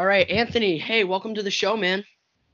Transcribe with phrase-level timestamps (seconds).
[0.00, 0.78] All right, Anthony.
[0.78, 2.02] Hey, welcome to the show, man.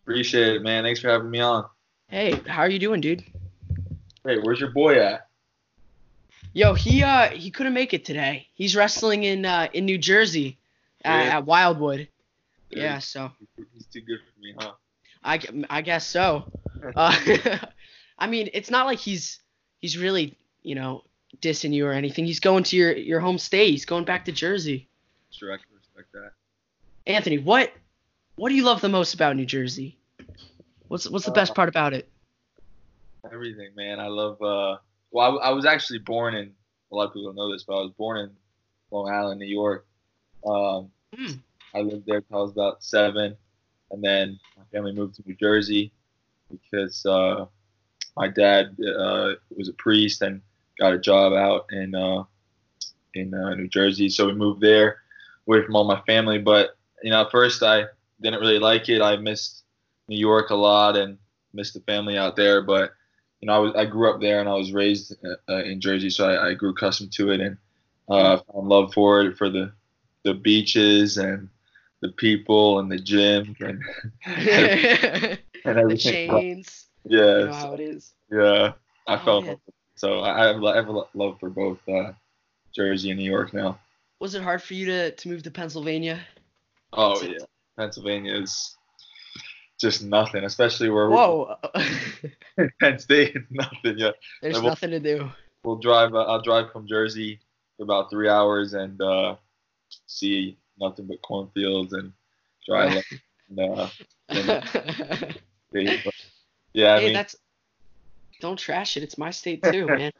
[0.02, 0.82] Appreciate it, man.
[0.82, 1.64] Thanks for having me on.
[2.08, 3.22] Hey, how are you doing, dude?
[4.26, 5.28] Hey, where's your boy at?
[6.54, 8.48] Yo, he uh he couldn't make it today.
[8.54, 10.58] He's wrestling in uh in New Jersey
[11.04, 11.36] at, Yeah.
[11.36, 12.08] at Wildwood.
[12.70, 12.82] Yeah.
[12.82, 13.30] Yeah, so
[13.74, 14.72] He's too good for me, huh?
[15.22, 15.38] I,
[15.70, 16.48] I guess so.
[16.96, 17.14] Uh,
[18.18, 19.38] I mean, it's not like he's
[19.78, 21.04] he's really you know
[21.40, 22.26] dissing you or anything.
[22.26, 23.70] He's going to your your home state.
[23.70, 24.88] He's going back to Jersey.
[25.30, 26.32] Sure, I can respect that.
[27.06, 27.72] Anthony, what
[28.36, 29.98] what do you love the most about New Jersey?
[30.88, 32.08] What's what's the best Uh, part about it?
[33.32, 34.00] Everything, man.
[34.00, 34.40] I love.
[34.42, 34.78] uh
[35.10, 36.52] Well, I, I was actually born in.
[36.92, 38.30] A lot of people don't know this, but I was born in
[38.90, 39.86] Long Island, New York.
[40.46, 41.34] Um, Hmm.
[41.74, 43.36] I lived there till I was about seven,
[43.90, 45.92] and then my family moved to New Jersey
[46.50, 47.46] because uh,
[48.16, 50.40] my dad uh, was a priest and
[50.78, 52.24] got a job out in uh,
[53.14, 54.98] in uh, New Jersey, so we moved there
[55.48, 56.38] away from all my family.
[56.38, 57.84] But you know, at first I
[58.20, 59.02] didn't really like it.
[59.02, 59.64] I missed
[60.08, 61.18] New York a lot and
[61.52, 62.62] missed the family out there.
[62.62, 62.92] But
[63.40, 65.14] you know, I was I grew up there and I was raised
[65.48, 67.56] uh, in Jersey, so I, I grew accustomed to it and
[68.08, 69.72] uh, found love for it for the
[70.24, 71.48] the beaches and
[72.00, 73.82] the people and the gym and,
[74.26, 75.96] and the everything.
[75.96, 76.86] chains.
[77.04, 78.12] Yeah, You know how it is.
[78.30, 78.72] yeah.
[79.06, 79.56] I Oh, man.
[79.94, 80.20] so.
[80.22, 82.12] I have, I have a love for both uh,
[82.74, 83.78] Jersey and New York now.
[84.20, 86.20] Was it hard for you to, to move to Pennsylvania?
[86.92, 87.38] Oh yeah,
[87.78, 88.76] Pennsylvania is
[89.80, 91.56] just nothing, especially where Whoa.
[92.56, 93.36] we're Penn State.
[93.50, 93.98] Nothing.
[93.98, 94.12] Yeah,
[94.42, 95.30] There's Well- nothing to do.
[95.64, 96.14] we'll drive.
[96.14, 97.40] Uh, I'll drive from Jersey
[97.76, 99.36] for about three hours and uh,
[100.06, 102.12] see nothing but cornfields and
[102.66, 103.04] dry land.
[103.48, 103.88] And, uh.
[104.28, 104.64] But,
[106.72, 107.36] yeah, I hey, mean, that's
[108.40, 109.04] don't trash it.
[109.04, 110.10] It's my state too, man.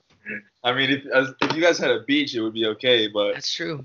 [0.63, 3.35] I mean, if as, if you guys had a beach, it would be okay, but
[3.35, 3.85] That's true.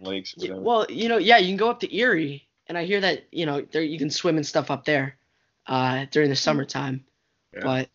[0.00, 0.34] Lakes.
[0.38, 3.46] well, you know, yeah, you can go up to Erie, and I hear that you
[3.46, 5.16] know there you can swim and stuff up there
[5.66, 7.04] uh, during the summertime,
[7.54, 7.60] Yeah.
[7.62, 7.88] but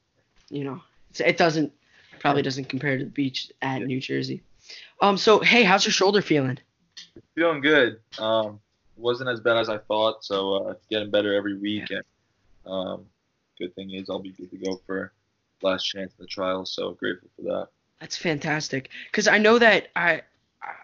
[0.49, 1.71] you know it's, it doesn't
[2.19, 4.41] probably doesn't compare to the beach at New Jersey.
[5.01, 6.57] Um, so hey, how's your shoulder feeling?
[7.35, 7.99] feeling good.
[8.17, 8.59] Um,
[8.97, 11.89] wasn't as bad as I thought, so uh, getting better every week.
[11.91, 12.03] And
[12.65, 13.05] um,
[13.59, 15.11] good thing is I'll be good to go for
[15.61, 16.65] last chance in the trial.
[16.65, 17.67] So grateful for that.
[17.99, 18.89] That's fantastic.
[19.11, 20.21] Because I know that I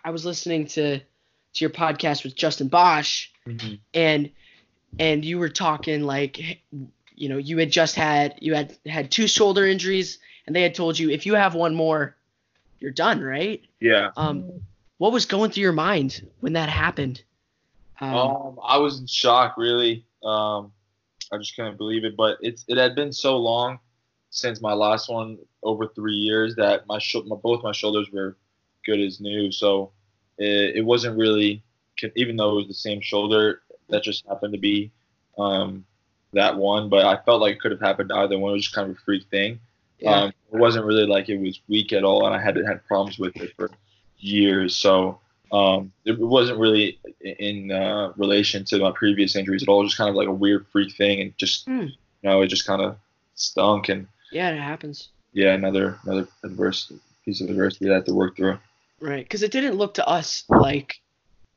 [0.04, 3.28] I was listening to to your podcast with Justin Bosch,
[3.94, 4.30] and
[5.00, 6.62] and you were talking like
[7.16, 10.76] you know you had just had you had had two shoulder injuries, and they had
[10.76, 12.16] told you if you have one more,
[12.80, 13.62] you're done, right?
[13.80, 14.12] Yeah.
[14.18, 14.62] Um,
[14.98, 17.24] what was going through your mind when that happened?
[18.00, 20.06] Um, Um, I was in shock, really.
[20.24, 20.72] Um,
[21.32, 22.16] I just couldn't believe it.
[22.16, 23.80] But it's it had been so long
[24.30, 28.38] since my last one, over three years, that my, sho- my both my shoulders were
[28.86, 29.52] good as new.
[29.52, 29.92] So
[30.38, 31.62] it, it wasn't really,
[32.16, 34.92] even though it was the same shoulder, that just happened to be
[35.38, 35.86] um,
[36.34, 36.90] that one.
[36.90, 38.52] But I felt like it could have happened to either one.
[38.52, 39.60] It was just kind of a freak thing.
[40.00, 40.12] yeah.
[40.24, 43.18] Um, it wasn't really like it was weak at all, and I hadn't had problems
[43.20, 43.70] with it for
[44.20, 44.76] years.
[44.76, 45.20] So
[45.52, 49.84] um, it wasn't really in uh, relation to my previous injuries at all.
[49.84, 51.82] Just kind of like a weird freak thing, and just Hmm.
[51.82, 51.90] you
[52.24, 52.98] know, it just kind of
[53.36, 53.90] stunk.
[53.90, 55.10] And yeah, it happens.
[55.34, 56.92] yeah, another another adverse
[57.26, 58.58] piece of adversity that I had to work through.
[59.02, 61.02] Right, because it didn't look to us like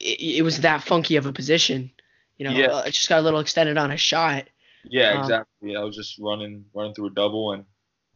[0.00, 1.90] it, it was that funky of a position.
[2.38, 2.80] You know, Yeah.
[2.84, 4.48] it just got a little extended on a shot.
[4.82, 5.76] Yeah, Um, exactly.
[5.76, 7.64] I was just running running through a double and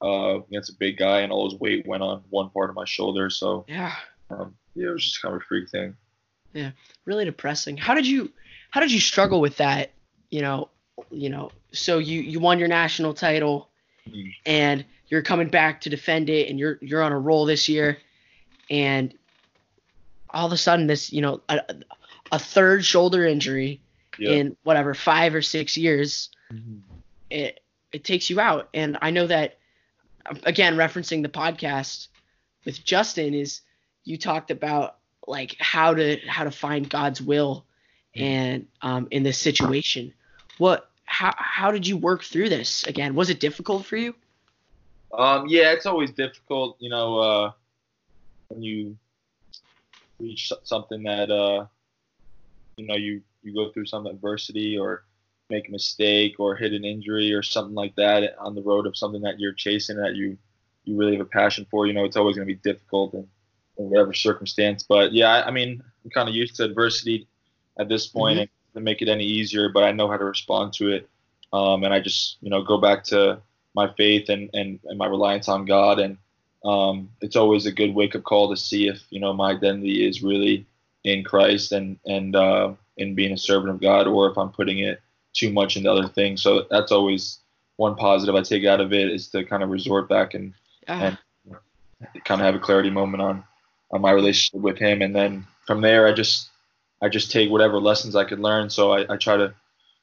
[0.03, 2.85] uh, against a big guy, and all his weight went on one part of my
[2.85, 3.31] shoulder.
[3.31, 3.95] So Yeah,
[4.31, 5.97] um, yeah, it was just kind of a freak thing.
[6.55, 6.71] Yeah,
[7.05, 7.77] really depressing.
[7.77, 8.33] How did you
[8.71, 9.93] how did you struggle with that?
[10.31, 10.69] You know,
[11.11, 11.51] you know.
[11.73, 13.69] So you you won your national title,
[14.09, 14.33] Mhm.
[14.47, 17.99] and you're coming back to defend it, and you're you're on a roll this year,
[18.71, 19.15] and
[20.31, 21.61] all of a sudden this you know a,
[22.33, 23.81] a third shoulder injury
[24.19, 24.31] Yeah.
[24.33, 26.31] in whatever five or six years
[27.31, 27.61] it
[27.93, 28.69] it takes you out.
[28.75, 29.59] And i know that
[30.45, 32.09] again referencing the podcast
[32.65, 33.63] with justin is
[34.05, 37.65] you talked about like how to how to find god's will
[38.15, 40.13] and um, in this situation.
[40.59, 43.15] What how how did you work through this again?
[43.15, 44.15] Was it difficult for you?
[45.13, 47.53] Um, yeah, it's always difficult, you know, uh,
[48.49, 48.97] when you
[50.19, 51.67] reach something that, uh,
[52.77, 55.05] you know, you, you go through some adversity or
[55.51, 58.97] make a mistake or hit an injury or something like that on the road of
[58.97, 60.37] something that you're chasing that you,
[60.85, 61.87] you really have a passion for.
[61.87, 63.27] You know, it's always going to be difficult in,
[63.79, 64.83] in whatever circumstance.
[64.83, 67.27] But yeah, I, I mean, I'm kind of used to adversity
[67.79, 68.43] at this point Mhm.
[68.43, 71.09] and to make it any easier, but I know how to respond to it.
[71.53, 73.41] Um, and I just, you know, go back to
[73.75, 75.99] my faith and, and, and my reliance on God.
[75.99, 76.19] And
[76.65, 80.07] um, it's always a good wake up call to see if, you know, my identity
[80.07, 80.67] is really
[81.05, 84.81] in Christ and, and uh, in being a servant of God or if I'm putting
[84.81, 85.01] it
[85.33, 86.43] too much into other things.
[86.43, 87.39] So that's always
[87.77, 90.55] one positive I take out of it is to kind of resort back and,
[90.89, 91.19] Ah, and
[92.25, 93.45] kind of have a clarity moment on
[93.91, 96.51] on my relationship with him, and then from there I just
[97.01, 98.71] I just take whatever lessons I could learn.
[98.71, 99.55] So I, I try to,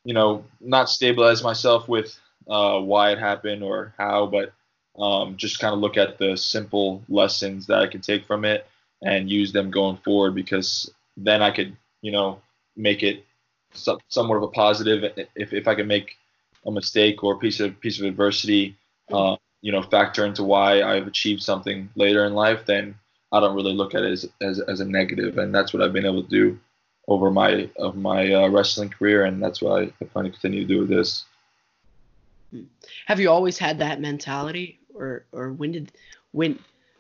[0.03, 2.17] you know, not stabilize myself with
[2.47, 4.53] uh, why it happened or how, but
[4.97, 8.67] um, just kind of look at the simple lessons that I can take from it
[9.03, 12.41] and use them going forward because then I could, you know,
[12.75, 13.25] make it
[13.73, 15.03] so, somewhat of a positive.
[15.35, 16.15] If, if I can make
[16.65, 18.75] a mistake or a piece of piece of adversity,
[19.11, 22.95] uh, you know, factor into why I've achieved something later in life, then
[23.31, 25.93] I don't really look at it as, as, as a negative, and that's what I've
[25.93, 26.59] been able to do
[27.07, 30.67] over my of my uh, wrestling career, and that's what I plan to continue to
[30.67, 31.25] do with this.
[33.05, 35.91] have you always had that mentality, or or when did
[36.31, 36.59] when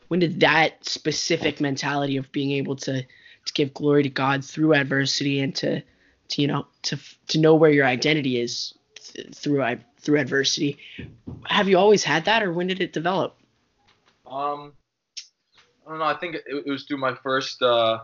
[0.09, 4.73] when did that specific mentality of being able to to give glory to God through
[4.73, 5.81] adversity and to
[6.29, 9.63] to you know to to know where your identity is th- through
[9.99, 10.77] through adversity
[11.45, 13.37] have you always had that or when did it develop
[14.25, 14.73] Um,
[15.85, 16.05] I don't know.
[16.05, 17.99] I think it, it was through my first, uh,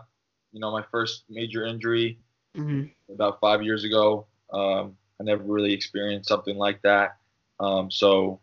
[0.52, 2.18] you know, my first major injury
[2.54, 4.26] hmm about five years ago.
[4.52, 7.16] Um, I never really experienced something like that.
[7.60, 8.40] Um, so,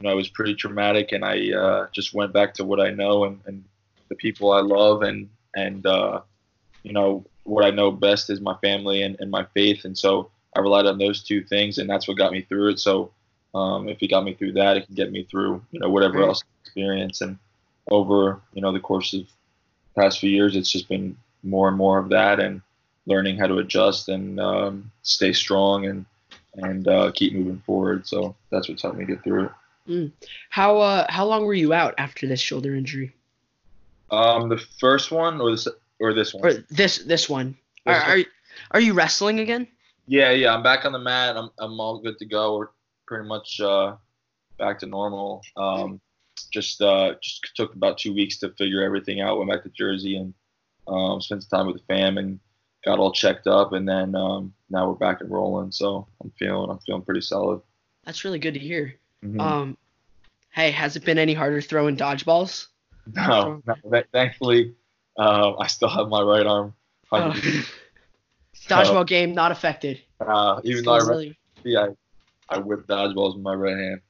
[0.00, 2.90] you know, it was pretty traumatic, and I uh, just went back to what I
[2.90, 3.64] know and, and
[4.08, 6.20] the people I love, and and uh,
[6.82, 10.30] you know what I know best is my family and, and my faith, and so
[10.56, 12.78] I relied on those two things, and that's what got me through it.
[12.78, 13.12] So,
[13.54, 16.22] um, if it got me through that, it can get me through you know whatever
[16.22, 17.38] else experience, and
[17.90, 21.76] over you know the course of the past few years, it's just been more and
[21.76, 22.62] more of that, and
[23.04, 26.06] learning how to adjust and um, stay strong and
[26.54, 28.06] and uh, keep moving forward.
[28.06, 29.52] So that's what's helped me get through it.
[30.50, 33.14] How uh how long were you out after this shoulder injury
[34.10, 35.68] Um, the first one or this
[36.00, 36.44] or this one?
[36.46, 37.56] or this this one
[37.86, 38.18] are, This one.
[38.20, 38.24] are
[38.72, 39.66] are you wrestling again
[40.06, 40.54] Yeah, yeah.
[40.54, 41.36] I'm back on the mat.
[41.36, 42.58] I'm I'm all good to go.
[42.58, 42.68] We're
[43.06, 43.96] pretty much uh,
[44.58, 45.42] back to normal.
[45.56, 46.00] Um,
[46.52, 49.38] just uh, just took about two weeks to figure everything out.
[49.38, 50.34] Went back to Jersey and
[50.88, 52.40] um, spent some time with the fam and
[52.84, 53.72] got all checked up.
[53.72, 55.70] And then um, now we're back and rolling.
[55.70, 57.60] So I'm feeling I'm feeling pretty solid.
[58.04, 58.94] that's really good to hear
[59.24, 59.40] Mhm.
[59.40, 59.76] um
[60.50, 62.68] hey has it been any harder throwing dodgeballs
[63.14, 64.74] No, no th- thankfully,
[65.18, 66.74] um, I still have my right arm.
[67.12, 67.30] Oh.
[67.30, 67.66] 100%.
[68.68, 71.38] dodgeball game not affected Uh, even though I, really-
[71.76, 71.88] I,
[72.48, 74.00] I whip dodgeballs with my right hand.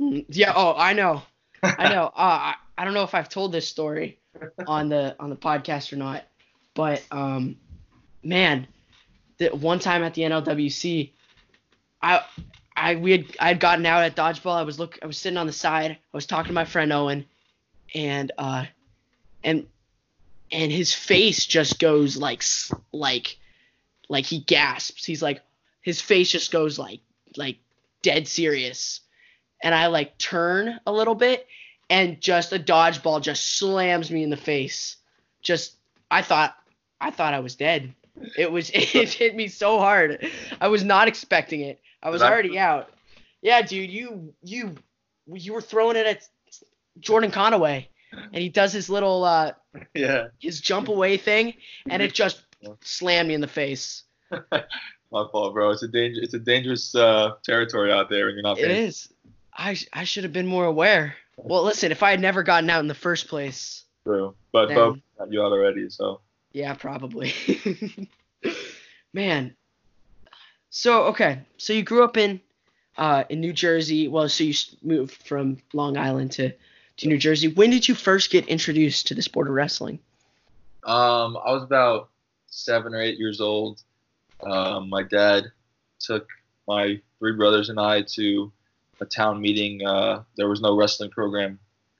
[0.00, 0.52] Mm, Yeah.
[0.54, 1.22] Oh, I know.
[1.62, 2.10] I know.
[2.16, 4.18] Uh, I, I don't know if I've told this story
[4.66, 6.24] on the on the podcast or not,
[6.74, 7.56] but um,
[8.22, 8.66] man,
[9.38, 11.12] the one time at the NLWC,
[12.00, 12.24] I
[12.82, 14.56] I we had I had gotten out at dodgeball.
[14.56, 15.92] I was look I was sitting on the side.
[15.92, 17.24] I was talking to my friend Owen,
[17.94, 18.66] and uh,
[19.44, 19.66] and
[20.50, 22.42] and his face just goes like
[22.90, 23.38] like
[24.08, 25.04] like he gasps.
[25.04, 25.42] He's like
[25.80, 27.00] his face just goes like
[27.36, 27.58] like
[28.02, 29.00] dead serious
[29.62, 31.46] and I like turn a little bit
[31.88, 34.96] and just a dodgeball just slams me in the face.
[35.40, 35.76] Just
[36.10, 36.56] I thought
[37.00, 37.94] I thought I was dead.
[38.36, 40.30] It was it hit me so hard.
[40.60, 41.80] I was not expecting it.
[42.02, 42.90] I was already out.
[43.40, 44.74] Yeah, dude, you you
[45.32, 46.28] you were throwing it at
[47.00, 49.52] Jordan Conaway and he does his little uh
[49.94, 50.26] Yeah.
[50.38, 51.54] his jump away thing
[51.88, 52.42] and it just
[52.82, 54.04] slammed me in the face.
[55.12, 55.70] My fault, bro.
[55.70, 56.20] It's a danger.
[56.22, 58.58] It's a dangerous uh, territory out there, and you're not.
[58.58, 59.12] It paying is.
[59.52, 61.16] I I should have been more aware.
[61.36, 64.34] Well, listen, if I had never gotten out in the first place, True.
[64.52, 66.20] But Then- both got you out already, so.
[66.52, 67.32] Yeah, probably.
[69.12, 69.54] Man.
[70.70, 72.40] So okay, so you grew up in
[72.96, 74.08] uh in New Jersey.
[74.08, 76.52] Well, so you moved from Long Island to
[76.98, 77.48] to New Jersey.
[77.48, 79.98] When did you first get introduced to the sport of wrestling?
[80.84, 82.08] Um, I was about
[82.46, 83.82] seven or eight years old.
[84.42, 85.44] Um, my dad
[86.00, 86.26] took
[86.66, 88.50] my three brothers and I to
[89.00, 89.86] a town meeting.
[89.86, 91.58] Uh, there was no wrestling program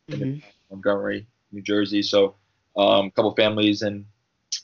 [0.09, 0.43] in Mhm.
[0.71, 2.03] Montgomery, New Jersey.
[2.03, 2.35] So
[2.77, 4.05] um, a couple families and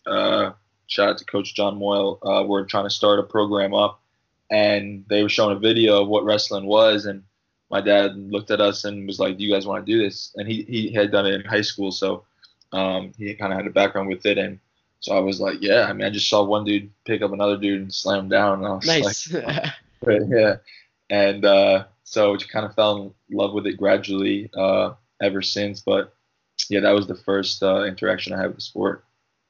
[0.06, 0.52] uh,
[0.86, 2.18] shout out to Coach John Moyle.
[2.22, 4.00] Uh, we were trying to start a program up,
[4.50, 7.06] and they were showing a video of what wrestling was.
[7.06, 7.22] And
[7.70, 10.32] my dad looked at us and was like, "Do you guys want to do this?"
[10.36, 12.24] And he he had done it in high school, so
[12.72, 14.38] um, he kind of had a background with it.
[14.38, 14.58] And
[15.00, 17.56] so I was like, "Yeah." I mean, I just saw one dude pick up another
[17.56, 19.32] dude and slam him down, and I was like, Nice.
[20.06, 20.56] Yeah.
[21.10, 25.80] And uh, so just kind of fell in love with it gradually uh, ever since.
[25.80, 26.14] But
[26.68, 29.04] yeah, that was the first uh, interaction I had with the sport.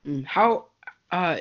[0.09, 0.67] Mm, How
[1.11, 1.39] uh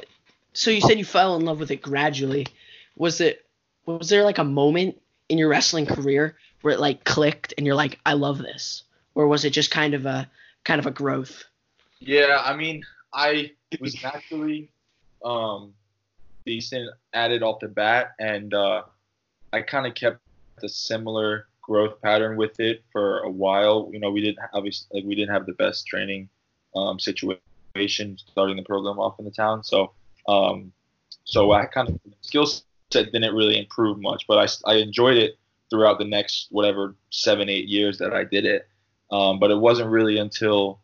[0.54, 2.48] so you said you fell in love with it gradually.
[2.96, 3.46] Was it
[3.86, 7.76] was there like a moment in your wrestling career where it like clicked and you're
[7.76, 8.84] like I love this?
[9.16, 10.30] Or was it just kind of a
[10.64, 11.44] kind of a growth?
[12.00, 12.84] Yeah, I mean,
[13.14, 14.70] I was naturally
[15.24, 15.74] um,
[16.46, 18.84] decent at it off the bat, and uh,
[19.52, 20.20] I kind of kept
[20.62, 23.90] a similar growth pattern with it for a while.
[23.92, 26.30] You know, we didn't obviously like we didn't have the best training
[26.76, 27.42] um, situation
[27.78, 29.92] starting the program off in the town, so
[30.28, 30.72] um,
[31.24, 35.38] so I kind of skill set didn't really improve much, but I, I enjoyed it
[35.70, 38.68] throughout the next whatever seven eight years that I did it.
[39.12, 40.80] Um, but it wasn't really until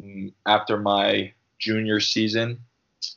[0.00, 2.58] mm, after my junior season,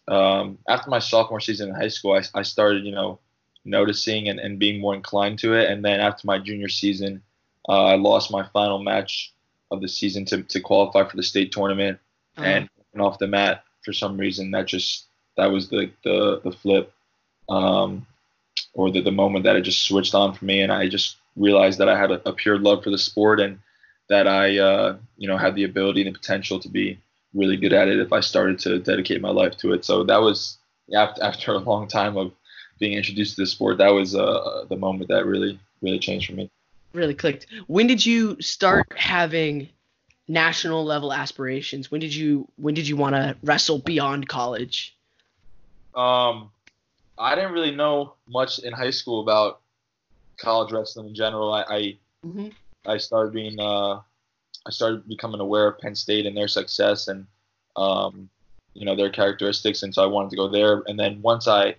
[0.08, 3.20] um, after my sophomore season in high school, I, I started you know
[3.66, 5.70] noticing and, and being more inclined to it.
[5.70, 7.22] And then after my junior season,
[7.68, 9.34] uh, I lost my final match
[9.72, 12.00] of the season to, to qualify for the state tournament
[12.38, 12.48] uh-huh.
[12.48, 12.70] and
[13.02, 15.06] off the mat for some reason that just
[15.38, 16.92] that was the the, the flip
[17.50, 18.06] um,
[18.74, 21.80] or the, the moment that it just switched on for me and I just realized
[21.80, 23.60] that I had a, a pure love for the sport and
[24.10, 27.00] that I uh, you know had the ability and the potential to be
[27.34, 29.84] really good at it if I started to dedicate my life to it.
[29.84, 30.58] So that was
[30.96, 32.32] after, after a long time of
[32.80, 36.34] being introduced to the sport, that was uh, the moment that really really changed for
[36.34, 36.50] me.
[36.94, 37.48] Really clicked.
[37.68, 39.70] When did you start having
[40.28, 41.92] national level aspirations?
[41.92, 44.96] When did you when did you want to wrestle beyond college?
[45.96, 46.52] Um,
[47.18, 49.62] I didn't really know much in high school about
[50.38, 51.54] college wrestling in general.
[51.54, 52.48] I I, mm-hmm.
[52.86, 54.02] I started being uh,
[54.66, 57.26] I started becoming aware of Penn State and their success and
[57.76, 58.30] um,
[58.74, 60.84] you know their characteristics, and so I wanted to go there.
[60.88, 61.76] And then once I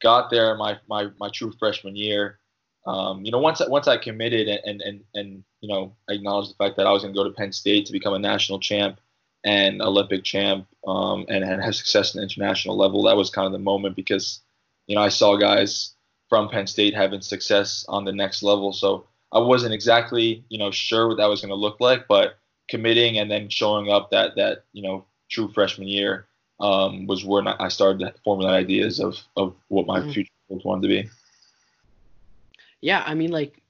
[0.00, 2.38] got there my my, my true freshman year,
[2.86, 6.76] um, you know, once once I committed and and and you know acknowledged the fact
[6.76, 9.00] that I was going to go to Penn State to become a national champ
[9.44, 13.46] and Olympic champ um, and, and have success in the international level, that was kind
[13.46, 14.40] of the moment because
[14.86, 15.94] you know I saw guys
[16.28, 20.70] from Penn State having success on the next level, so I wasn't exactly you know
[20.70, 22.36] sure what that was going to look like, but
[22.68, 26.26] committing and then showing up that that you know true freshman year
[26.58, 30.12] um, was where I started to formulate ideas of, of what my mm.
[30.12, 31.10] future wanted to be.
[32.82, 33.62] Yeah, I mean, like,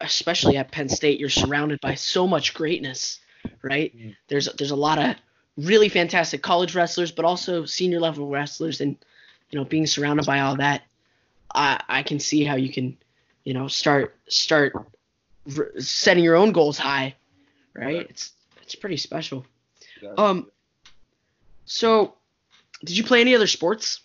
[0.00, 3.20] especially at Penn State, you're surrounded by so much greatness,
[3.62, 3.94] right?
[3.96, 4.16] Mm.
[4.28, 5.16] There's there's a lot of
[5.56, 8.96] really fantastic college wrestlers, but also senior level wrestlers, and
[9.50, 10.82] you know, being surrounded by all that,
[11.54, 12.96] I I can see how you can,
[13.44, 14.72] you know, start start
[15.78, 17.16] setting your own goals high,
[17.74, 18.06] right?
[18.08, 19.44] It's it's pretty special.
[20.16, 20.50] Um,
[21.64, 22.14] so
[22.84, 24.00] did you play any other sports?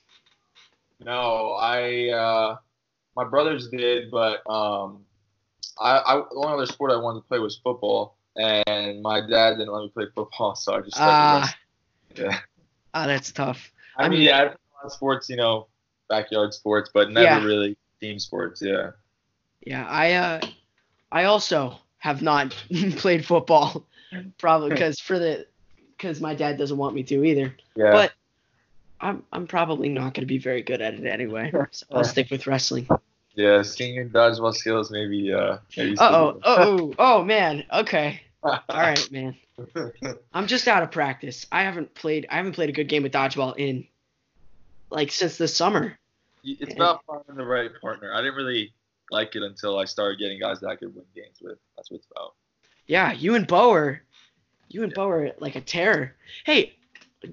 [1.04, 2.58] No, I uh,
[3.16, 5.06] my brothers did, but um,
[5.80, 9.58] I, I the only other sport I wanted to play was football, and my dad
[9.58, 11.48] didn't let me play football, so I just ah, uh,
[12.16, 12.40] yeah.
[12.94, 13.72] Ah, that's tough.
[13.98, 15.68] I, I mean, yeah, I played a lot of sports, you know,
[16.10, 17.44] backyard sports, but never yeah.
[17.44, 18.62] really team sports.
[18.62, 18.92] Yeah.
[19.66, 20.42] Yeah, I uh,
[21.12, 22.52] I also have not
[22.98, 23.86] played football,
[24.38, 25.48] probably because for the
[25.98, 27.56] because my dad doesn't want me to either.
[27.76, 27.92] Yeah.
[27.92, 28.14] But
[29.00, 31.52] I'm I'm probably not going to be very good at it anyway.
[31.72, 32.88] So I'll stick with wrestling.
[33.36, 35.34] Yeah, senior dodgeball skills maybe.
[35.34, 37.66] Uh, maybe oh, oh, oh, man.
[37.72, 38.22] Okay.
[38.42, 39.36] All right, man.
[40.34, 41.46] I'm just out of practice.
[41.52, 42.28] I haven't played.
[42.30, 43.88] I haven't played a good game of dodgeball in
[44.90, 45.98] like since the summer.
[46.44, 48.14] It's about finding the right partner.
[48.14, 48.74] I didn't really
[49.12, 51.58] like it until I started getting guys that I could win games with.
[51.76, 52.34] That's what it's about.
[52.88, 54.02] Yeah, you and Bo are,
[54.70, 54.96] you and yeah.
[54.96, 56.16] Bo are like a terror.
[56.46, 56.76] Hey,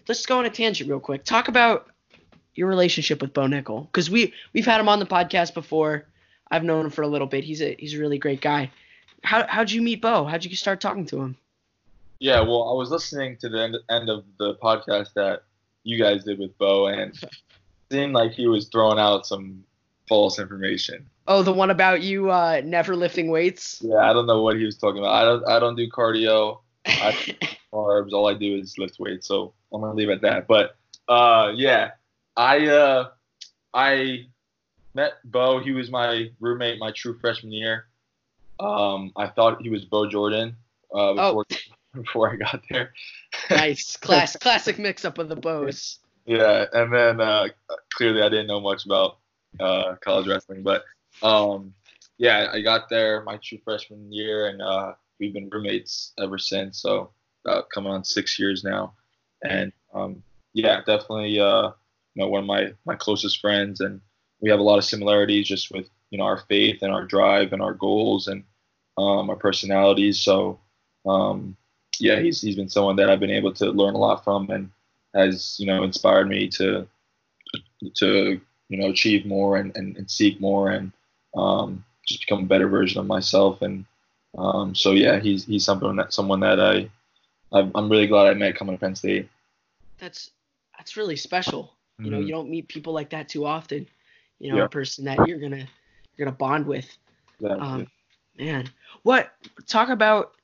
[0.09, 1.25] let's go on a tangent real quick.
[1.25, 1.89] Talk about
[2.55, 6.07] your relationship with Bo Nickal because we we've had him on the podcast before.
[6.51, 7.45] I've known him for a little bit.
[7.45, 8.71] He's a he's a really great guy.
[9.23, 10.25] How how'd you meet Bo?
[10.25, 11.37] How'd you start talking to him?
[12.19, 15.43] Yeah, well, I was listening to the end, end of the podcast that
[15.83, 17.31] you guys did with Bo, and it
[17.91, 19.65] seemed like he was throwing out some
[20.09, 21.09] false information.
[21.27, 23.81] Oh, the one about you uh, never lifting weights?
[23.83, 25.15] Yeah, I don't know what he was talking about.
[25.15, 26.61] I don't I don't do cardio.
[26.87, 27.37] I
[27.73, 28.12] carbs.
[28.12, 29.26] All I do is lift weights.
[29.26, 30.47] So I'm gonna leave it at that.
[30.47, 30.76] But
[31.09, 31.93] uh, yeah,
[32.37, 33.09] I uh,
[33.75, 34.26] I
[34.95, 35.61] met Bo.
[35.61, 37.87] He was my roommate my true freshman year.
[38.61, 40.57] Um, I thought he was Bo Jordan
[40.95, 41.57] uh, before oh.
[41.95, 42.93] before I got there.
[43.50, 45.99] nice, class classic mix up of the bows.
[46.26, 47.49] Yeah, and then uh,
[47.93, 49.19] clearly I didn't know much about
[49.59, 50.85] uh, college wrestling, but
[51.23, 51.75] um,
[52.19, 56.81] yeah, I got there my true freshman year, and uh, we've been roommates ever since.
[56.81, 57.11] So
[57.45, 58.95] about coming on six years now.
[59.45, 60.23] And um,
[60.55, 61.71] yeah, definitely uh,
[62.15, 64.01] you know one of my my closest friends, and
[64.41, 67.53] we have a lot of similarities just with you know our faith and our drive
[67.53, 68.45] and our goals and
[68.99, 70.21] um, our personalities.
[70.21, 70.59] So
[71.07, 71.57] um,
[71.99, 74.71] yeah, he's he's been someone that I've been able to learn a lot from and
[75.15, 76.87] has you know inspired me to
[77.95, 80.93] to you know achieve more and, and, and seek more and
[81.37, 83.63] um, just become a better version of myself.
[83.63, 83.85] And
[84.39, 86.91] um, so yeah he's he's someone that someone that I
[87.53, 89.29] I'm really glad I met coming to Penn State.
[89.99, 90.31] That's
[90.77, 91.75] that's really special.
[91.99, 92.27] You know, Mhm.
[92.27, 93.87] you don't meet people like that too often.
[94.39, 94.65] You know, Yeah.
[94.65, 95.69] a person that you're gonna
[96.17, 96.89] you're gonna bond with.
[97.41, 97.61] Exactly.
[97.61, 97.87] Um,
[98.39, 98.69] man,
[99.03, 99.33] what
[99.67, 100.35] talk about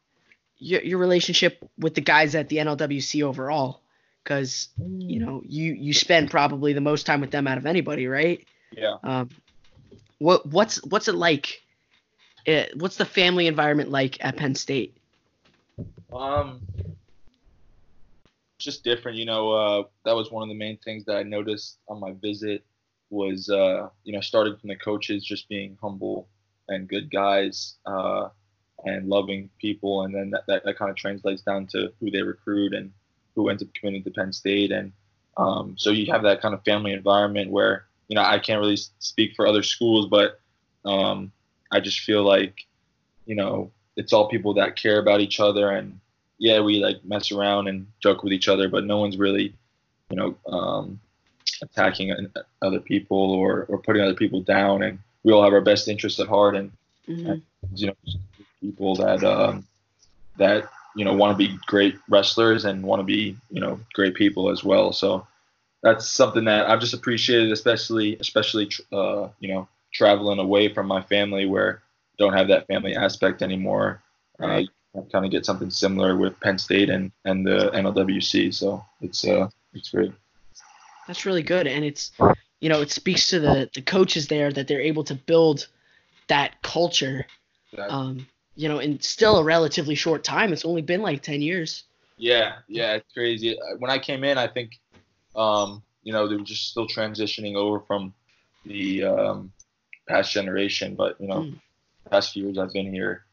[0.58, 3.80] your your relationship with the guys at the NLWC overall?
[4.22, 8.06] Because you know you you spend probably the most time with them out of anybody,
[8.06, 8.46] right?
[8.72, 8.96] yeah.
[9.02, 9.30] Um,
[10.18, 11.62] what what's what's it like?
[12.46, 14.97] Uh what's the family environment like at Penn State?
[16.12, 16.60] Um,
[18.58, 19.52] just different, you know.
[19.52, 22.64] Uh, that was one of the main things that I noticed on my visit
[23.10, 26.28] was, uh, you know, starting from the coaches just being humble
[26.68, 28.28] and good guys, uh,
[28.84, 32.22] and loving people, and then that, that, that kind of translates down to who they
[32.22, 32.92] recruit and
[33.34, 34.92] who ends up committing to Penn State, and
[35.38, 38.78] um, so you have that kind of family environment where, you know, I can't really
[38.98, 40.40] speak for other schools, but
[40.84, 41.32] um,
[41.70, 42.66] I just feel like,
[43.24, 45.98] you know, it's all people that care about each other and
[46.38, 49.52] yeah, we like mess around and joke with each other, but no one's really,
[50.08, 51.00] you know, um,
[51.62, 52.14] attacking
[52.62, 54.84] other people or, or putting other people down.
[54.84, 56.54] And we all have our best interests at heart.
[56.54, 56.70] And
[57.08, 57.42] Mhm.
[57.74, 57.94] you know,
[58.60, 59.66] people that um,
[60.36, 64.14] that you know want to be great wrestlers and want to be you know great
[64.14, 64.92] people as well.
[64.92, 65.26] So
[65.82, 71.02] that's something that I've just appreciated, especially especially uh, you know traveling away from my
[71.02, 71.82] family where
[72.18, 74.02] don't have that family aspect anymore.
[74.38, 74.68] Right.
[74.96, 78.52] Uh, kind of get something similar with Penn State and and the NLWC.
[78.54, 80.12] So it's uh it's great.
[81.06, 82.12] That's really good, and it's
[82.60, 85.68] you know it speaks to the the coaches there that they're able to build
[86.28, 87.26] that culture.
[87.88, 90.52] Um, you know, in still a relatively short time.
[90.52, 91.84] It's only been like ten years.
[92.16, 93.56] Yeah, yeah, it's crazy.
[93.56, 94.72] Uh, When I came in, I think,
[95.36, 98.12] um, you know, they were just still transitioning over from
[98.64, 99.52] the um,
[100.08, 100.96] past generation.
[100.96, 101.60] But you know, Mm.
[102.10, 103.24] Past few years I've been here,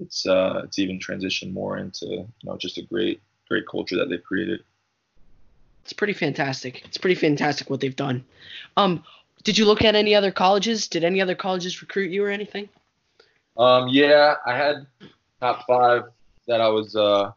[0.00, 4.08] it's uh, it's even transitioned more into you know just a great great culture that
[4.08, 4.60] they've created.
[5.82, 6.82] It's pretty fantastic.
[6.86, 8.24] It's pretty fantastic what they've done.
[8.76, 9.04] Um,
[9.42, 10.88] did you look at any other colleges?
[10.88, 12.68] Did any other colleges recruit you or anything?
[13.56, 14.86] Um, yeah, I had
[15.40, 16.04] top five
[16.46, 17.32] that I was uh,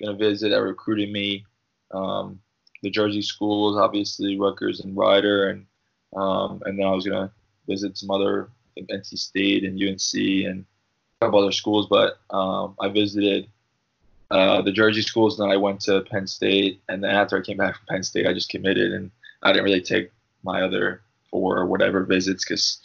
[0.00, 1.44] gonna visit that recruited me.
[1.92, 2.40] Um,
[2.82, 5.66] the Jersey schools, obviously Rutgers and Rider, and
[6.14, 7.32] um, and then I was gonna
[7.66, 10.64] visit some other, NC State and UNC and
[11.20, 11.86] a couple other schools.
[11.88, 13.48] But um, I visited
[14.30, 16.80] uh, the Jersey schools, and then I went to Penn State.
[16.88, 19.10] And then after I came back from Penn State, I just committed, and
[19.42, 20.10] I didn't really take
[20.42, 22.78] my other four or whatever visits because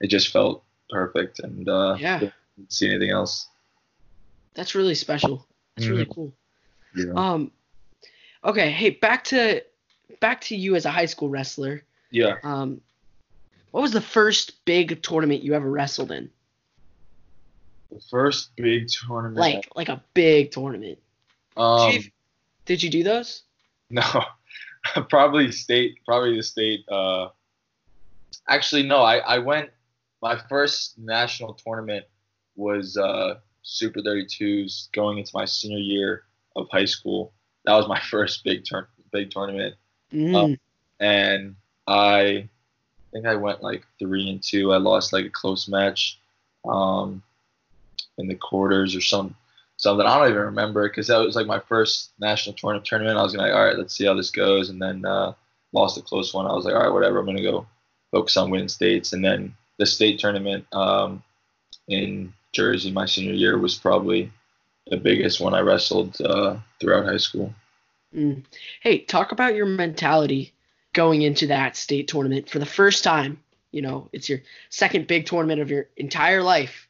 [0.00, 1.38] it just felt perfect.
[1.40, 2.18] And uh, Yeah.
[2.20, 2.32] didn't
[2.68, 3.48] see anything else.
[4.54, 5.46] That's really special.
[5.76, 6.32] That's really cool.
[6.96, 7.12] Yeah.
[7.14, 7.52] Um,
[8.42, 9.62] okay, hey, back to
[10.20, 11.82] back to you as a high school wrestler.
[12.10, 12.36] yeah.
[12.42, 12.80] Um,
[13.76, 16.30] what was the first big tournament you ever wrestled in?
[17.92, 19.36] The first big tournament.
[19.36, 20.98] Like like a big tournament.
[21.58, 22.10] um, Chief?
[22.64, 23.42] Did you do those?
[23.90, 24.02] no,
[25.10, 26.88] probably state, probably the state.
[26.88, 27.28] Uh,
[28.48, 29.02] actually, no.
[29.02, 29.68] I I went.
[30.22, 32.06] My first national tournament
[32.54, 36.22] was uh, Super 32s going into my senior year
[36.56, 37.34] of high school.
[37.66, 39.74] That was my first big turn, big tournament.
[40.14, 40.58] Mm.
[40.98, 42.48] and I
[43.16, 44.72] think I went like three and two.
[44.72, 46.18] I lost like a close match
[46.68, 47.22] um,
[48.18, 49.34] in the quarters or some
[49.78, 50.06] something.
[50.06, 52.86] I don't even remember because that was like my first national tournament.
[52.86, 53.18] Tournament.
[53.18, 55.32] I was like, all right, let's see how this goes, and then uh,
[55.72, 56.46] lost a close one.
[56.46, 57.18] I was like, all right, whatever.
[57.18, 57.66] I'm gonna go
[58.12, 61.22] focus on winning states, and then the state tournament um,
[61.88, 64.30] in Jersey my senior year was probably
[64.88, 67.52] the biggest one I wrestled uh, throughout high school.
[68.14, 68.44] Mm.
[68.80, 70.54] Hey, talk about your mentality
[70.96, 73.38] going into that state tournament for the first time.
[73.70, 76.88] You know, it's your second big tournament of your entire life.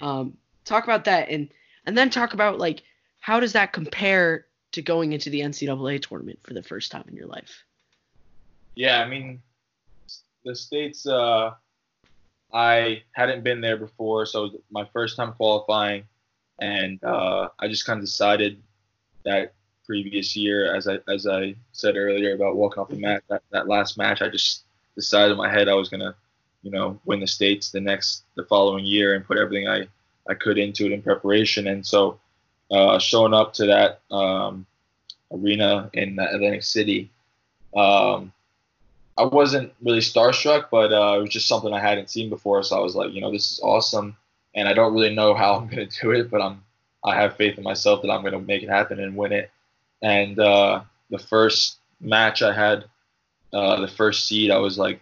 [0.00, 1.48] Um, talk about that, and
[1.86, 2.82] and then talk about like
[3.20, 7.16] how does that compare to going into the NCAA tournament for the first time in
[7.16, 7.64] your life?
[8.74, 9.40] Yeah, I mean,
[10.44, 11.06] the states.
[11.06, 11.52] Uh,
[12.52, 16.04] I hadn't been there before, so it was my first time qualifying,
[16.60, 18.62] and uh, I just kind of decided
[19.24, 19.54] that
[19.86, 23.68] previous year, as I as I said earlier about walking off the mat, that, that
[23.68, 26.14] last match, I just decided in my head I was gonna,
[26.62, 29.86] you know, win the states the next the following year and put everything I
[30.28, 32.18] I could into it in preparation, and so
[32.70, 34.66] uh, showing up to that um,
[35.32, 37.10] arena in Atlantic City.
[37.76, 38.32] Um,
[39.16, 42.62] I wasn't really starstruck, but uh, it was just something I hadn't seen before.
[42.64, 44.16] So I was like, you know, this is awesome,
[44.54, 46.62] and I don't really know how I'm gonna do it, but I'm
[47.04, 49.50] I have faith in myself that I'm gonna make it happen and win it.
[50.02, 52.84] And uh, the first match I had,
[53.52, 55.00] uh, the first seed, I was like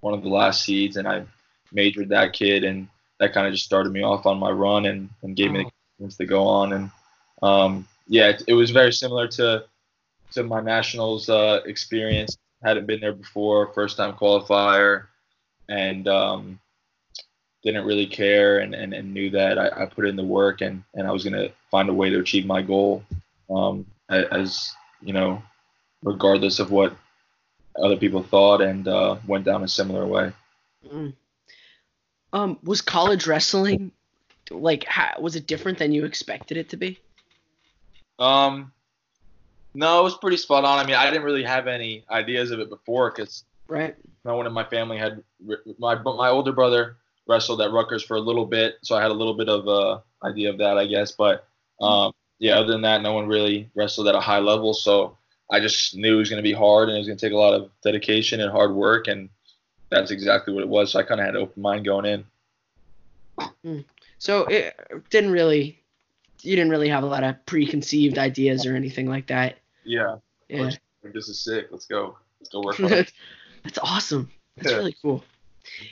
[0.00, 1.24] one of the last seeds, and I
[1.72, 5.08] majored that kid, and that kind of just started me off on my run and,
[5.22, 6.72] and gave me the confidence to go on.
[6.72, 6.90] And
[7.42, 9.64] um, yeah, it, it was very similar to
[10.32, 12.36] to my nationals uh, experience.
[12.62, 15.06] Hadn't been there before, first time qualifier,
[15.68, 16.58] and um,
[17.66, 20.84] didn't really care and, and, and knew that I, I, put in the work and,
[20.94, 23.04] and I was going to find a way to achieve my goal.
[23.50, 25.42] Um, as, you know,
[26.02, 26.96] regardless of what
[27.82, 30.32] other people thought and uh, went down a similar way.
[30.90, 31.14] Mm.
[32.32, 33.92] Um, was college wrestling
[34.50, 36.98] like how, was it different than you expected it to be?
[38.18, 38.72] Um,
[39.74, 40.78] no, it was pretty spot on.
[40.78, 43.94] I mean, I didn't really have any ideas of it before because right.
[44.24, 45.22] No one in my family had
[45.78, 46.96] my my older brother
[47.28, 50.02] wrestled at Rutgers for a little bit, so I had a little bit of a
[50.26, 51.12] idea of that, I guess.
[51.12, 51.46] But
[51.80, 54.74] um, yeah, other than that, no one really wrestled at a high level.
[54.74, 55.16] So
[55.50, 57.32] I just knew it was going to be hard and it was going to take
[57.32, 59.28] a lot of dedication and hard work, and
[59.90, 60.92] that's exactly what it was.
[60.92, 62.24] So I kind of had an open mind going in.
[63.62, 63.80] Hmm.
[64.18, 64.74] So it
[65.10, 65.82] didn't really,
[66.42, 69.58] you didn't really have a lot of preconceived ideas or anything like that.
[69.84, 70.16] Yeah.
[70.48, 70.70] Yeah.
[71.02, 71.68] This is sick.
[71.70, 72.16] Let's go.
[72.40, 73.12] Let's go work on it.
[73.62, 74.30] That's awesome.
[74.56, 74.78] That's yeah.
[74.78, 75.22] really cool.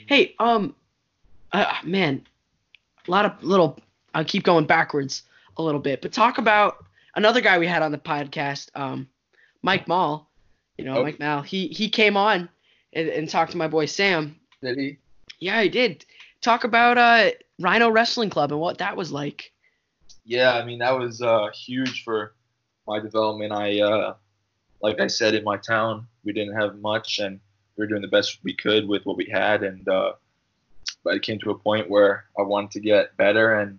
[0.06, 0.74] Hey, um,
[1.52, 2.26] uh, man,
[3.06, 3.78] a lot of little.
[4.14, 5.22] I'll keep going backwards
[5.56, 6.84] a little bit, but talk about
[7.16, 9.08] another guy we had on the podcast, um,
[9.62, 10.30] Mike Mall.
[10.78, 11.02] You know, oh.
[11.02, 11.42] Mike Mall.
[11.42, 12.48] He he came on
[12.92, 14.36] and, and talked to my boy Sam.
[14.62, 14.98] Did he?
[15.38, 16.04] Yeah, he did.
[16.40, 19.52] Talk about uh Rhino Wrestling Club and what that was like.
[20.24, 22.34] Yeah, I mean that was uh, huge for
[22.86, 23.52] my development.
[23.52, 24.14] I uh,
[24.80, 27.38] like I said in my town, we didn't have much, and
[27.76, 30.12] we were doing the best we could with what we had, and uh,
[31.04, 33.78] but it came to a point where I wanted to get better and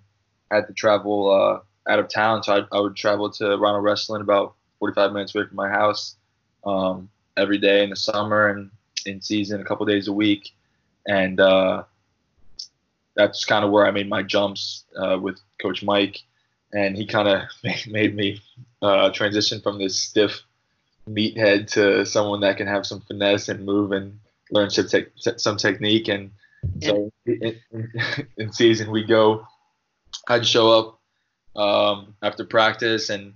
[0.52, 2.44] had to travel uh, out of town.
[2.44, 6.16] So I, I, would travel to Rhino Wrestling about 45 minutes away from my house
[6.66, 8.70] um, every day in the summer and
[9.06, 10.54] in season, a couple days a week.
[11.08, 11.84] And uh,
[13.16, 16.22] that's kind of where I made my jumps uh, with Coach Mike.
[16.74, 17.42] And he kind of
[17.88, 18.42] made me
[18.82, 20.42] uh, transition from this stiff
[21.10, 24.20] meathead to someone that can have some finesse and move and
[24.52, 26.08] learn some, te- some technique.
[26.08, 26.32] And
[26.82, 27.60] so in,
[28.38, 29.48] in, season, we go.
[30.28, 31.00] I'd show up
[31.56, 33.34] um, after practice, and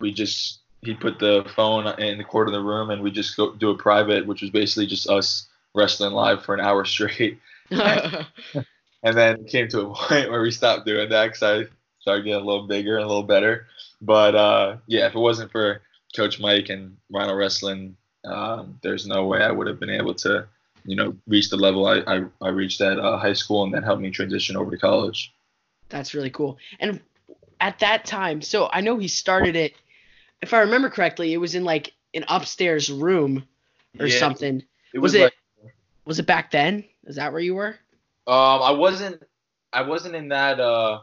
[0.00, 3.36] we just he put the phone in the corner of the room, and we just
[3.36, 7.38] go do a private, which was basically just us wrestling live for an hour straight.
[7.70, 8.26] and,
[9.02, 11.68] then came to a point where we stopped doing that because I
[12.00, 13.66] started getting a little bigger and a little better.
[14.02, 15.80] But uh, yeah, if it wasn't for
[16.14, 20.46] Coach Mike and Rhino Wrestling, um, there's no way I would have been able to
[20.84, 23.84] you know, reach the level I, I, I reached at uh, high school and that
[23.84, 25.32] helped me transition over to college.
[25.88, 26.58] That's really cool.
[26.80, 27.00] And
[27.60, 29.74] at that time, so I know he started it,
[30.42, 33.44] if I remember correctly, it was in like an upstairs room
[33.98, 34.62] or yeah, something.
[34.92, 35.34] It was, was it like,
[36.04, 36.84] was it back then?
[37.04, 37.76] Is that where you were?
[38.26, 39.22] Um, I wasn't
[39.72, 41.00] I wasn't in that uh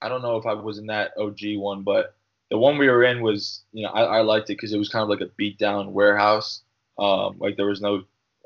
[0.00, 2.14] I don't know if I was in that OG one, but
[2.50, 4.88] the one we were in was, you know, I, I liked it because it was
[4.88, 6.62] kind of like a beat down warehouse.
[6.98, 8.04] Um, like there was no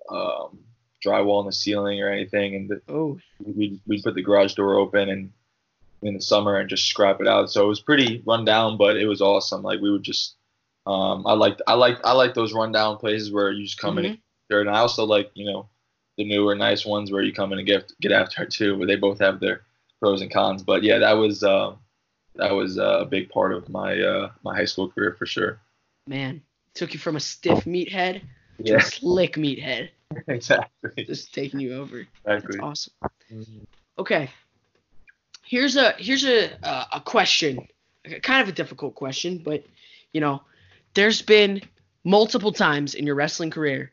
[0.08, 0.58] um,
[1.04, 4.76] drywall in the ceiling or anything, and the, oh, we we put the garage door
[4.76, 5.32] open and
[6.02, 7.50] in the summer and just scrap it out.
[7.50, 9.62] So it was pretty run down, but it was awesome.
[9.62, 10.36] Like we would just,
[10.86, 14.06] um, I liked I like I like those rundown places where you just come mm-hmm.
[14.06, 14.18] in
[14.50, 15.68] and and I also like you know
[16.16, 18.86] the newer nice ones where you come in and get get after it too, where
[18.86, 19.62] they both have their
[20.00, 20.62] pros and cons.
[20.62, 21.74] But yeah, that was uh,
[22.36, 25.60] that was a big part of my uh, my high school career for sure.
[26.06, 26.42] Man,
[26.74, 28.22] took you from a stiff meathead
[28.64, 29.90] to a slick meathead.
[30.28, 31.04] exactly.
[31.04, 32.06] Just taking you over.
[32.26, 32.58] Exactly.
[32.58, 32.94] That's awesome.
[33.32, 33.64] Mm-hmm.
[33.98, 34.30] Okay.
[35.50, 37.66] Here's a here's a uh, a question,
[38.22, 39.64] kind of a difficult question, but
[40.12, 40.42] you know,
[40.94, 41.60] there's been
[42.04, 43.90] multiple times in your wrestling career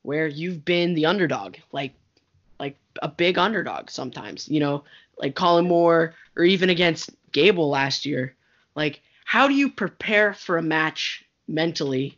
[0.00, 1.92] where you've been the underdog, like
[2.58, 4.84] like a big underdog sometimes, you know,
[5.18, 8.34] like Kollin Moore or even against Gable last year.
[8.74, 12.16] Like how do you prepare for a match mentally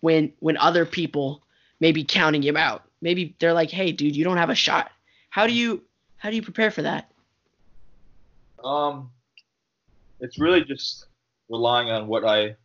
[0.00, 1.44] when when other people
[1.78, 2.82] maybe counting you out.
[3.00, 4.90] Maybe they're like, "Hey, dude, you don't have a shot."
[5.30, 5.84] How do you
[6.16, 7.08] how do you prepare for that?
[8.62, 9.10] Um,
[10.20, 11.06] it's really just
[11.48, 12.56] relying on what I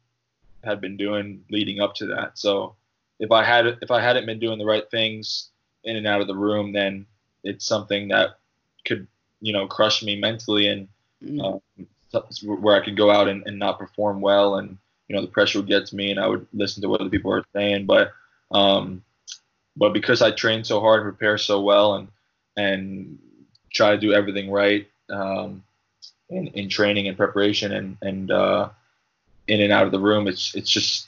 [0.63, 2.37] had been doing leading up to that.
[2.37, 2.75] So
[3.19, 5.49] if I had if I hadn't been doing the right things
[5.83, 7.05] in and out of the room, then
[7.43, 8.37] it's something that
[8.85, 9.07] could
[9.41, 10.87] you know crush me mentally and
[11.23, 11.61] mm.
[12.13, 14.77] uh, where I could go out and, and not perform well and
[15.07, 17.09] you know the pressure would get to me and I would listen to what other
[17.09, 17.85] people are saying.
[17.85, 18.11] But
[18.51, 19.03] um,
[19.75, 22.07] but because I train so hard and prepare so well and
[22.55, 23.19] and
[23.73, 25.63] try to do everything right um,
[26.29, 28.69] in, in training and preparation and and uh,
[29.47, 31.07] in and out of the room, it's it's just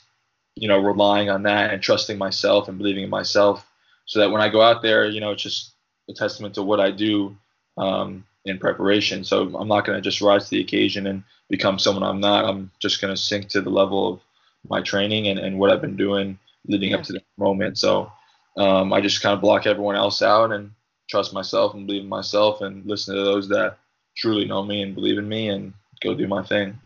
[0.54, 3.66] you know relying on that and trusting myself and believing in myself,
[4.06, 5.72] so that when I go out there, you know, it's just
[6.08, 7.36] a testament to what I do
[7.76, 9.24] um, in preparation.
[9.24, 12.44] So I'm not going to just rise to the occasion and become someone I'm not.
[12.44, 14.20] I'm just going to sink to the level of
[14.68, 17.78] my training and, and what I've been doing leading up to that moment.
[17.78, 18.10] So
[18.56, 20.72] um, I just kind of block everyone else out and
[21.08, 23.78] trust myself and believe in myself and listen to those that
[24.16, 26.78] truly know me and believe in me and go do my thing.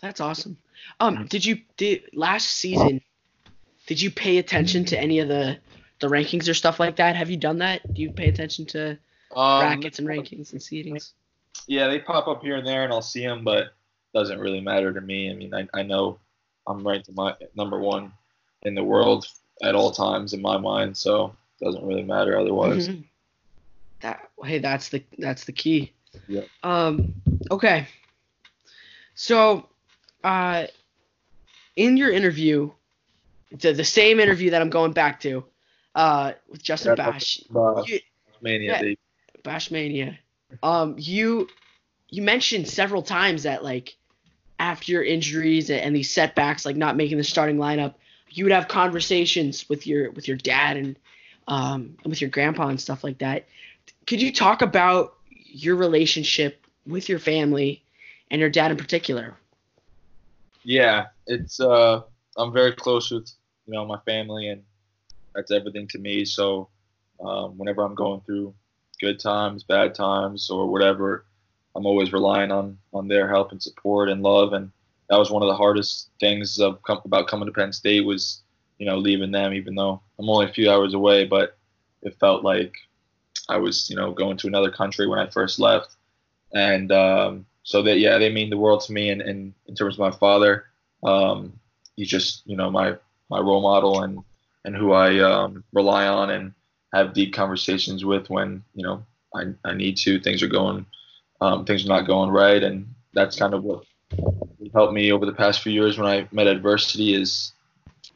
[0.00, 0.56] That's awesome.
[1.00, 3.00] Um, did you did last season?
[3.86, 5.58] Did you pay attention to any of the
[6.00, 7.16] the rankings or stuff like that?
[7.16, 7.94] Have you done that?
[7.94, 8.90] Do you pay attention to
[9.34, 11.12] um, brackets and rankings and seedings?
[11.66, 13.72] Yeah, they pop up here and there, and I'll see them, but
[14.14, 15.30] doesn't really matter to me.
[15.30, 16.18] I mean, I, I know
[16.66, 18.12] I'm ranked my number one
[18.62, 19.26] in the world
[19.62, 22.88] at all times in my mind, so it doesn't really matter otherwise.
[22.88, 23.02] Mm-hmm.
[24.00, 25.92] That hey, that's the that's the key.
[26.26, 26.42] Yeah.
[26.62, 27.14] Um.
[27.50, 27.86] Okay.
[29.14, 29.66] So,
[30.22, 30.66] uh,
[31.74, 32.70] in your interview,
[33.50, 35.44] the the same interview that I'm going back to,
[35.94, 37.40] uh, with Justin yeah, Bash.
[37.50, 38.00] Bash you,
[38.40, 38.80] Mania.
[38.82, 38.94] Yeah,
[39.42, 40.18] Bash Mania.
[40.62, 41.48] Um, you
[42.10, 43.96] you mentioned several times that like
[44.58, 47.94] after your injuries and these setbacks, like not making the starting lineup,
[48.30, 50.96] you would have conversations with your with your dad and
[51.46, 53.46] um and with your grandpa and stuff like that.
[54.08, 57.82] Could you talk about your relationship with your family
[58.30, 59.36] and your dad in particular?
[60.62, 62.00] Yeah, it's uh
[62.38, 63.30] I'm very close with
[63.66, 64.62] you know my family and
[65.34, 66.24] that's everything to me.
[66.24, 66.70] So
[67.20, 68.54] um, whenever I'm going through
[68.98, 71.26] good times, bad times, or whatever,
[71.76, 74.54] I'm always relying on on their help and support and love.
[74.54, 74.70] And
[75.10, 78.40] that was one of the hardest things of, about coming to Penn State was,
[78.78, 79.52] you know, leaving them.
[79.52, 81.58] Even though I'm only a few hours away, but
[82.00, 82.72] it felt like
[83.48, 85.96] I was, you know, going to another country when I first left.
[86.54, 89.10] And um, so that yeah, they mean the world to me.
[89.10, 90.66] And, and in terms of my father,
[91.02, 91.58] um,
[91.96, 92.94] he's just you know my
[93.30, 94.20] my role model and
[94.64, 96.52] and who I um, rely on and
[96.94, 100.20] have deep conversations with when you know I, I need to.
[100.20, 100.86] Things are going,
[101.40, 103.84] um, things are not going right, and that's kind of what
[104.74, 107.14] helped me over the past few years when I met adversity.
[107.14, 107.52] Is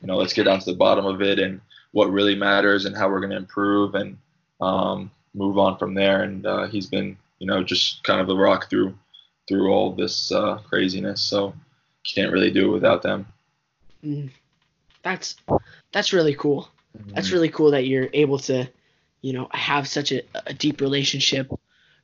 [0.00, 1.60] you know let's get down to the bottom of it and
[1.92, 4.16] what really matters and how we're going to improve and
[4.62, 6.22] um, move on from there.
[6.22, 8.96] And uh, he's been you know just kind of the rock through
[9.48, 11.20] through all this uh, craziness.
[11.22, 11.54] So
[12.04, 13.26] can't really do it without them.
[14.04, 14.30] Mm.
[15.02, 15.36] That's
[15.92, 16.68] that's really cool.
[16.96, 17.14] Mm-hmm.
[17.14, 18.68] That's really cool that you're able to,
[19.20, 21.50] you know, have such a, a deep relationship.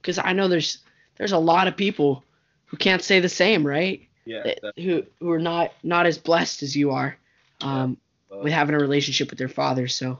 [0.01, 0.79] Because I know there's
[1.17, 2.25] there's a lot of people
[2.67, 4.03] who can't say the same, right?
[4.25, 4.43] Yeah.
[4.45, 7.17] That, who who are not not as blessed as you are,
[7.61, 7.97] um,
[8.31, 8.43] yeah.
[8.43, 9.89] with having a relationship with their father.
[9.89, 10.19] So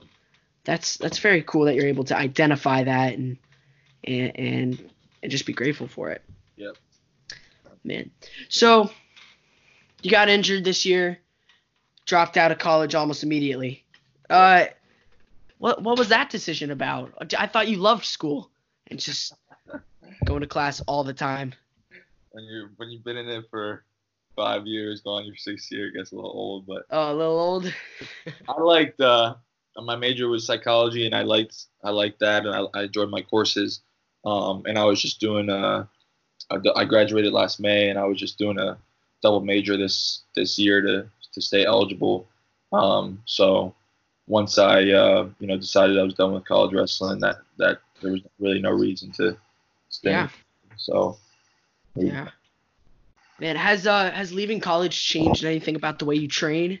[0.63, 3.37] that's that's very cool that you're able to identify that and
[4.03, 4.89] and and,
[5.23, 6.23] and just be grateful for it.
[6.57, 6.75] Yep.
[7.83, 8.11] Man.
[8.49, 8.91] So
[10.01, 11.19] you got injured this year,
[12.05, 13.85] dropped out of college almost immediately.
[14.29, 14.65] Uh,
[15.57, 17.13] what what was that decision about?
[17.37, 18.49] I thought you loved school
[18.87, 19.33] and just
[20.25, 21.53] going to class all the time.
[22.31, 23.83] When you when you've been in it for
[24.35, 26.65] five years, going your sixth year, it gets a little old.
[26.65, 27.73] But oh, a little old.
[28.47, 29.35] I liked uh,
[29.81, 33.21] my major was psychology, and I liked I liked that, and I, I enjoyed my
[33.21, 33.81] courses.
[34.25, 35.85] Um, and I was just doing uh,
[36.51, 38.77] I graduated last May, and I was just doing a
[39.21, 42.27] double major this this year to to stay eligible.
[42.73, 43.73] Um, so
[44.27, 48.11] once I uh, you know decided I was done with college wrestling, that that there
[48.11, 49.37] was really no reason to
[49.89, 50.11] stay.
[50.11, 50.29] Yeah.
[50.77, 51.17] So.
[51.95, 52.29] Yeah.
[53.39, 56.79] Man, has uh has leaving college changed anything about the way you train?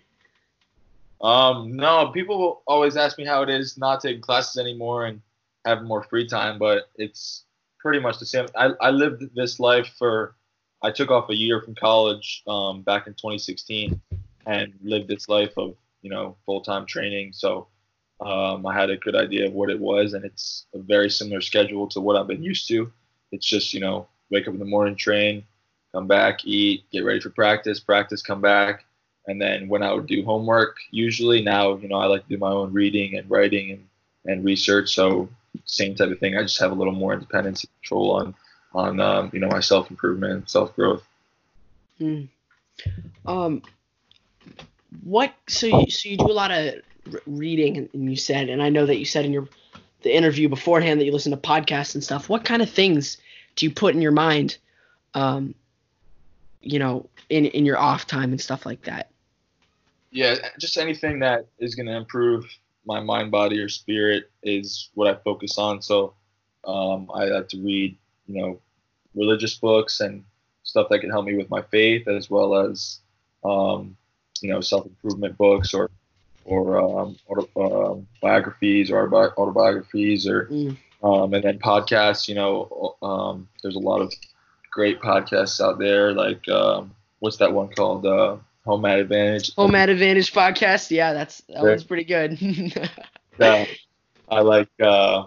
[1.21, 2.09] Um, no.
[2.09, 5.21] People always ask me how it is not taking classes anymore and
[5.65, 7.43] have more free time, but it's
[7.79, 8.47] pretty much the same.
[8.55, 10.35] I, I lived this life for.
[10.81, 13.99] I took off a year from college um, back in 2016
[14.45, 17.33] and lived this life of you know, full time training.
[17.33, 17.67] So
[18.21, 21.41] um, I had a good idea of what it was, and it's a very similar
[21.41, 22.91] schedule to what I've been used to.
[23.31, 25.43] It's just you know, wake up in the morning, train,
[25.93, 28.85] come back, eat, get ready for practice, practice, come back,
[29.27, 32.37] and then when I would do homework, usually now you know I like to do
[32.37, 33.87] my own reading and writing and
[34.25, 34.93] and research.
[34.93, 35.29] So
[35.65, 36.37] same type of thing.
[36.37, 38.35] I just have a little more independence and control on
[38.73, 41.03] on um, you know my self improvement self growth.
[41.97, 42.23] Hmm.
[43.25, 43.61] Um,
[45.03, 46.75] what so you, so you do a lot of
[47.25, 49.47] reading and you said and i know that you said in your
[50.01, 53.17] the interview beforehand that you listen to podcasts and stuff what kind of things
[53.55, 54.57] do you put in your mind
[55.13, 55.53] um
[56.61, 59.11] you know in in your off time and stuff like that
[60.11, 62.45] yeah just anything that is going to improve
[62.85, 66.13] my mind body or spirit is what i focus on so
[66.65, 68.59] um i like to read you know
[69.15, 70.23] religious books and
[70.63, 72.99] stuff that can help me with my faith as well as
[73.43, 73.95] um
[74.41, 75.89] you know self improvement books or
[76.49, 80.75] or um, auto, um, biographies or autobiographies or mm.
[81.03, 82.27] um, and then podcasts.
[82.27, 84.13] You know, um, there's a lot of
[84.71, 86.13] great podcasts out there.
[86.13, 88.05] Like um, what's that one called?
[88.05, 89.55] Uh, Home Mat Advantage.
[89.55, 90.91] Home Mat Advantage podcast.
[90.91, 91.63] Yeah, that's that Yeah.
[91.63, 92.37] one's pretty good.
[93.37, 93.67] that
[94.29, 95.23] I like, uh,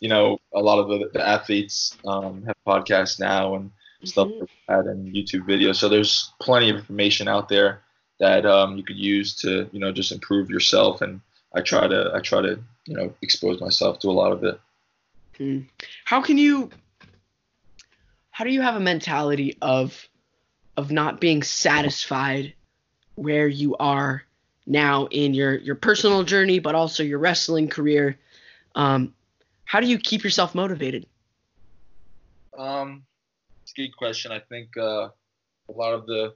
[0.00, 3.70] you know, a lot of the, the athletes um, have podcasts now and
[4.04, 4.40] stuff Mhm.
[4.40, 5.76] like that and YouTube videos.
[5.76, 7.82] So there's plenty of information out there
[8.20, 11.00] that um, you could use to, you know, just improve yourself.
[11.00, 11.20] And
[11.54, 14.60] I try to, I try to, you know, expose myself to a lot of it.
[15.36, 15.60] Hmm.
[16.04, 16.70] How can you
[18.38, 20.08] how do you have a mentality of
[20.76, 22.54] of not being satisfied
[23.16, 24.22] where you are
[24.64, 28.16] now in your your personal journey but also your wrestling career?
[28.76, 29.12] Um,
[29.64, 31.06] how do you keep yourself motivated?
[32.56, 33.02] Um,
[33.64, 34.30] it's a good question.
[34.30, 35.08] I think uh,
[35.68, 36.32] a lot of the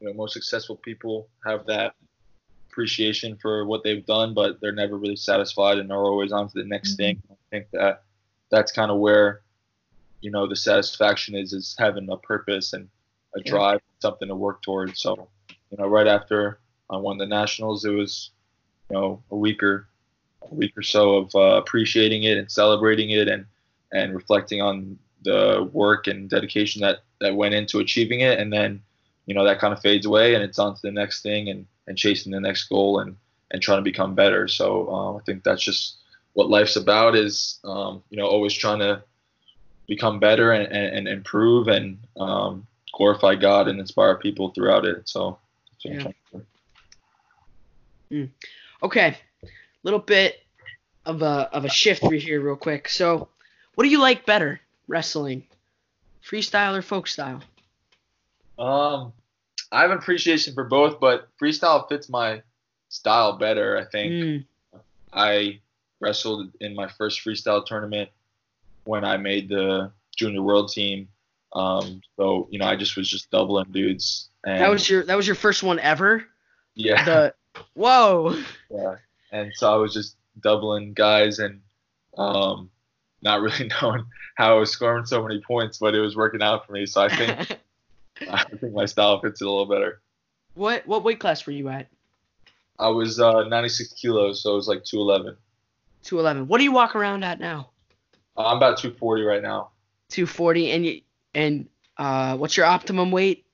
[0.00, 1.94] you know most successful people have that
[2.70, 6.54] appreciation for what they've done, but they're never really satisfied and are always on to
[6.54, 7.22] the next thing.
[7.30, 8.04] I think that
[8.50, 9.43] that's kind of where
[10.24, 12.88] you know the satisfaction is is having a purpose and
[13.36, 13.50] a Yeah.
[13.50, 15.00] drive, something to work towards.
[15.00, 15.28] So
[15.70, 16.60] you know, right after
[16.90, 18.30] I won the nationals, it was
[18.88, 19.86] you know a week or
[20.50, 23.44] a week or so of uh, appreciating it and celebrating it and
[23.92, 28.82] and reflecting on the work and dedication that that went into achieving it and then
[29.26, 31.66] you know that kind of fades away and it's on to the next thing and
[31.86, 33.16] and chasing the next goal and
[33.50, 35.96] and trying to become better so um, i think that's just
[36.34, 39.02] what life's about is um, you know always trying to
[39.86, 45.08] become better and, and, and improve and um, glorify god and inspire people throughout it
[45.08, 45.38] so
[45.70, 46.40] that's what I'm Yeah.
[48.10, 48.28] do.
[48.82, 49.16] Okay,
[49.82, 50.36] little bit
[51.06, 52.88] of a of a shift right here, real quick.
[52.88, 53.28] So,
[53.74, 55.46] what do you like better, wrestling,
[56.24, 57.42] freestyle or folk style?
[58.58, 59.12] Um,
[59.72, 62.42] I have an appreciation for both, but freestyle fits my
[62.88, 63.76] style better.
[63.76, 64.44] I think Mm,
[65.12, 65.60] I
[66.00, 68.10] wrestled in my first freestyle tournament
[68.84, 71.08] when I made the junior world team.
[71.52, 74.28] Um, so you know, I just was just doubling dudes.
[74.44, 76.24] And that was your that was your first one ever.
[76.74, 77.34] yeah, The
[77.74, 78.36] whoa.
[78.70, 78.96] yeah.
[79.32, 81.60] And so I was just doubling guys and
[82.18, 82.70] um,
[83.22, 84.04] not really knowing
[84.36, 86.86] how I was scoring so many points, but it was working out for me.
[86.86, 87.58] So I think
[88.30, 90.00] I think my style fits it a little better.
[90.54, 91.88] what what weight class were you at?
[92.78, 95.36] I was uh, 96 kilos, so it was like 211.
[96.02, 96.48] 211.
[96.48, 97.70] What do you walk around at now?
[98.36, 99.70] Uh, I'm about 240 right now.
[100.10, 101.00] 240 and you
[101.34, 103.46] and uh what's your optimum weight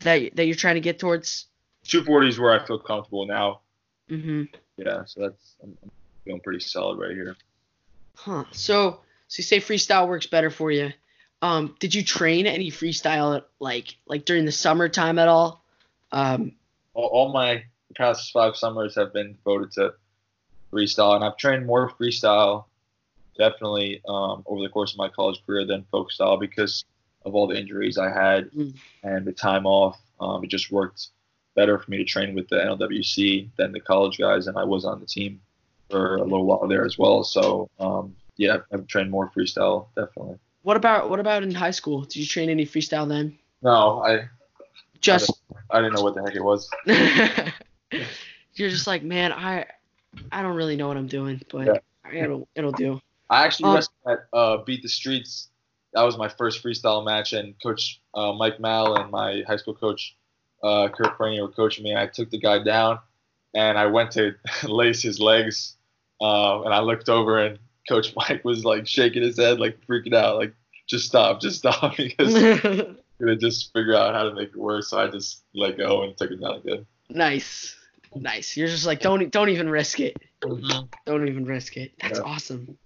[0.00, 1.46] that that you're trying to get towards?
[1.84, 3.60] 240 is where I feel comfortable now.
[4.10, 4.48] Mhm.
[4.76, 5.90] Yeah, so that's I'm, I'm
[6.24, 7.36] feeling pretty solid right here.
[8.14, 8.44] Huh.
[8.52, 10.92] So so you say freestyle works better for you.
[11.42, 15.64] Um did you train any freestyle like like during the summertime at all?
[16.12, 16.52] Um
[16.94, 17.64] All, all my
[17.96, 19.94] past five summers have been devoted to
[20.72, 22.64] freestyle, and I've trained more freestyle
[23.36, 26.84] definitely um, over the course of my college career than folk style because
[27.24, 28.74] of all the injuries I had Mm.
[29.04, 29.98] and the time off.
[30.20, 31.08] Um, it just worked
[31.54, 34.84] better for me to train with the NLWC than the college guys, and I was
[34.84, 35.40] on the team
[35.90, 37.22] for a little while there as well.
[37.24, 40.38] So um, yeah, I've, trained more freestyle definitely.
[40.62, 42.02] what about what about in high school?
[42.02, 43.36] Did you train any freestyle then?
[43.62, 44.28] No, I
[45.00, 45.30] Just
[45.70, 46.68] I didn't know what the heck it was.
[48.54, 49.66] you're just like, man, I
[50.30, 52.22] I don't really know what I'm doing, but Yeah.
[52.24, 53.00] it'll it'll do.
[53.32, 55.48] I actually Um, wrestled at uh, Beat the Streets.
[55.94, 59.74] That was my first freestyle match, and Coach uh, Mike Mal and my high school
[59.74, 60.16] coach
[60.62, 61.94] uh, Kurt Franey were coaching me.
[61.96, 62.98] I took the guy down,
[63.54, 65.76] and I went to lace his legs,
[66.20, 70.14] uh, and I looked over, and Coach Mike was like shaking his head, like freaking
[70.14, 70.54] out, like
[70.86, 72.34] just stop, just stop, because
[73.20, 74.90] gonna just figure out how to make it worse.
[74.90, 76.86] So I just let go and took it down again.
[77.08, 77.76] nice.
[78.14, 78.58] Nice.
[78.58, 80.16] You're just like don't don't even risk it.
[80.42, 80.84] Mm-hmm.
[81.06, 81.92] Don't even risk it.
[82.00, 82.24] That's Yeah.
[82.26, 82.76] awesome.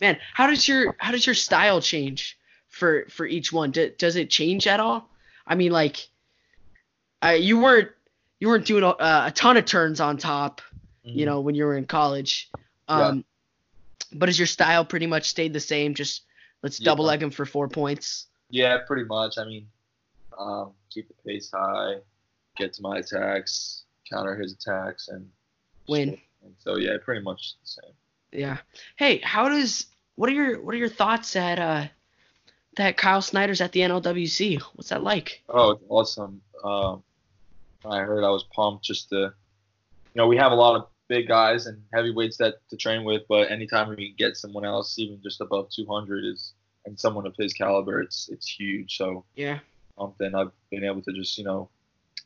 [0.00, 3.70] Man, how does your how does your style change for for each one?
[3.70, 5.08] D- does it change at all?
[5.46, 6.08] I mean like
[7.22, 7.90] I you weren't
[8.40, 10.60] you weren't doing a, a ton of turns on top,
[11.06, 11.18] Mm-hmm.
[11.18, 12.50] you know, when you were in college.
[12.88, 13.24] Um
[14.12, 15.94] but has your style pretty much stayed the same?
[15.94, 16.22] Just
[16.62, 16.86] let's Yeah.
[16.86, 18.26] double leg him for 4 points.
[18.48, 19.36] Yeah, pretty much.
[19.38, 19.66] I mean,
[20.38, 21.96] um, keep the pace high,
[22.56, 25.28] get to my attacks, counter his attacks, and
[25.88, 26.18] Win.
[26.42, 27.92] And so yeah, pretty much the same.
[28.32, 28.58] Yeah.
[28.96, 29.86] Hey, how does
[30.16, 31.86] what are your what are your thoughts at uh
[32.76, 34.60] that Kyle Snyder's at the NLWC?
[34.74, 35.42] What's that like?
[35.48, 36.40] Oh, it's awesome.
[36.64, 37.02] Um,
[37.84, 39.32] I heard I was pumped just to, you
[40.16, 43.50] know, we have a lot of big guys and heavyweights that to train with, but
[43.50, 46.54] anytime we can get someone else even just above 200 is
[46.86, 48.96] and someone of his caliber, it's it's huge.
[48.96, 49.60] So Yeah.
[49.96, 51.68] pumped, and I've been able to just you know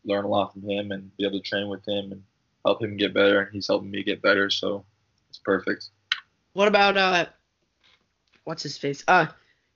[0.05, 2.23] learn a lot from him and be able to train with him and
[2.65, 4.51] help him get better, and he's helping me get better.
[4.51, 4.85] So
[5.29, 5.89] it's perfect.
[6.55, 7.27] What about uh
[8.49, 9.05] what's his face?
[9.07, 9.27] Uh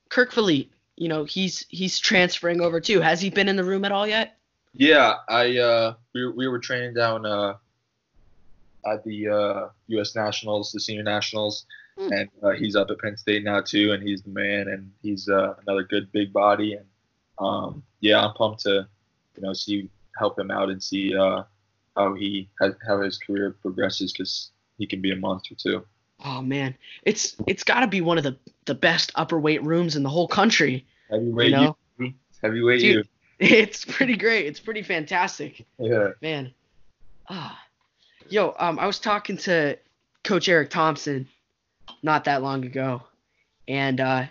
[0.09, 0.69] Kerkvliet.
[0.95, 2.99] You know, he's he's transferring over too.
[2.99, 4.37] Has he been in the room at all yet?
[4.73, 7.55] Yeah, I uh, we we were training down uh,
[8.85, 10.15] at the uh, U.S.
[10.15, 11.65] Nationals, the senior nationals,
[11.97, 12.11] mm.
[12.11, 15.29] and uh, he's up at Penn State now too, and he's the man, and he's
[15.29, 16.85] uh, another good big body, and
[17.39, 18.87] um, yeah, I'm pumped to
[19.35, 21.43] you know see help him out and see uh,
[21.95, 25.85] how he has, how his career progresses because he can be a monster too.
[26.23, 29.95] Oh man, it's it's got to be one of the the best upper weight rooms
[29.95, 30.85] in the whole country.
[31.09, 31.77] Heavyweight, you know?
[31.99, 32.13] you.
[32.41, 33.03] Heavyweight, Dude, you.
[33.39, 34.45] It's pretty great.
[34.45, 35.65] It's pretty fantastic.
[35.77, 36.11] Yeah.
[36.21, 36.53] Man.
[37.29, 37.59] Ah.
[38.29, 39.77] Yo, um, I was talking to
[40.23, 41.27] Coach Eric Thompson
[42.01, 43.01] not that long ago,
[43.67, 44.25] and uh,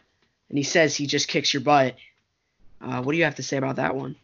[0.48, 1.96] and he says he just kicks your butt.
[2.80, 4.16] Uh, what do you have to say about that one?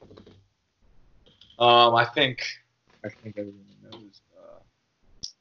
[1.58, 2.46] Um, I think
[3.04, 4.20] I think everyone knows.
[4.36, 4.58] Uh,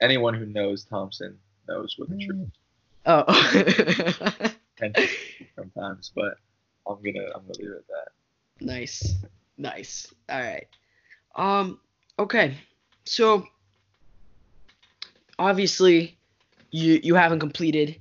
[0.01, 1.37] anyone who knows Thompson
[1.67, 2.49] knows what the truth.
[3.05, 3.23] Oh.
[5.55, 6.35] sometimes, but
[6.87, 8.65] I'm gonna I'm gonna leave it at that.
[8.65, 9.15] Nice,
[9.57, 10.13] nice.
[10.29, 10.67] All right.
[11.35, 11.79] Um.
[12.19, 12.55] Okay.
[13.05, 13.45] So
[15.39, 16.17] obviously,
[16.71, 17.99] you you haven't completed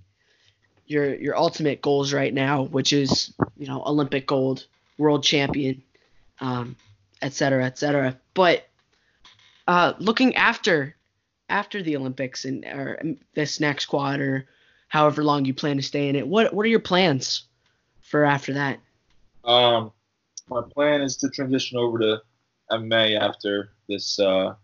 [0.87, 4.67] your your ultimate goals right now, which is you know Olympic gold,
[4.99, 5.83] world champion,
[6.41, 6.77] um,
[7.23, 8.19] et cetera, et cetera.
[8.35, 8.67] But
[9.69, 10.96] uh, looking after
[11.49, 13.01] after the Olympics and or
[13.35, 14.47] this next quad or
[14.89, 17.45] however long you plan to stay in it, what what are your plans
[18.03, 18.79] for after that?
[19.45, 19.93] Um,
[20.49, 22.23] my plan is to transition over to
[22.71, 24.55] MMA after this uh,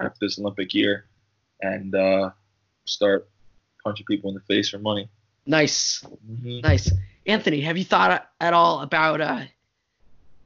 [0.00, 1.06] after this Olympic year,
[1.62, 2.30] and uh,
[2.84, 3.28] start
[3.84, 5.08] punching people in the face for money.
[5.46, 6.60] Nice, mm-hmm.
[6.60, 6.92] nice.
[7.26, 9.42] Anthony, have you thought at all about uh,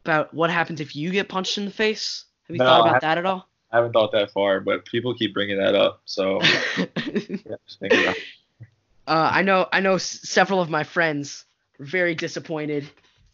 [0.05, 2.25] about what happens if you get punched in the face?
[2.49, 3.49] Have you no, thought about that at all?
[3.75, 6.41] I haven't thought that far, but people keep bringing that up, so
[7.81, 8.13] yeah,
[9.05, 11.45] uh, I know I know several of my friends
[11.77, 12.89] were very disappointed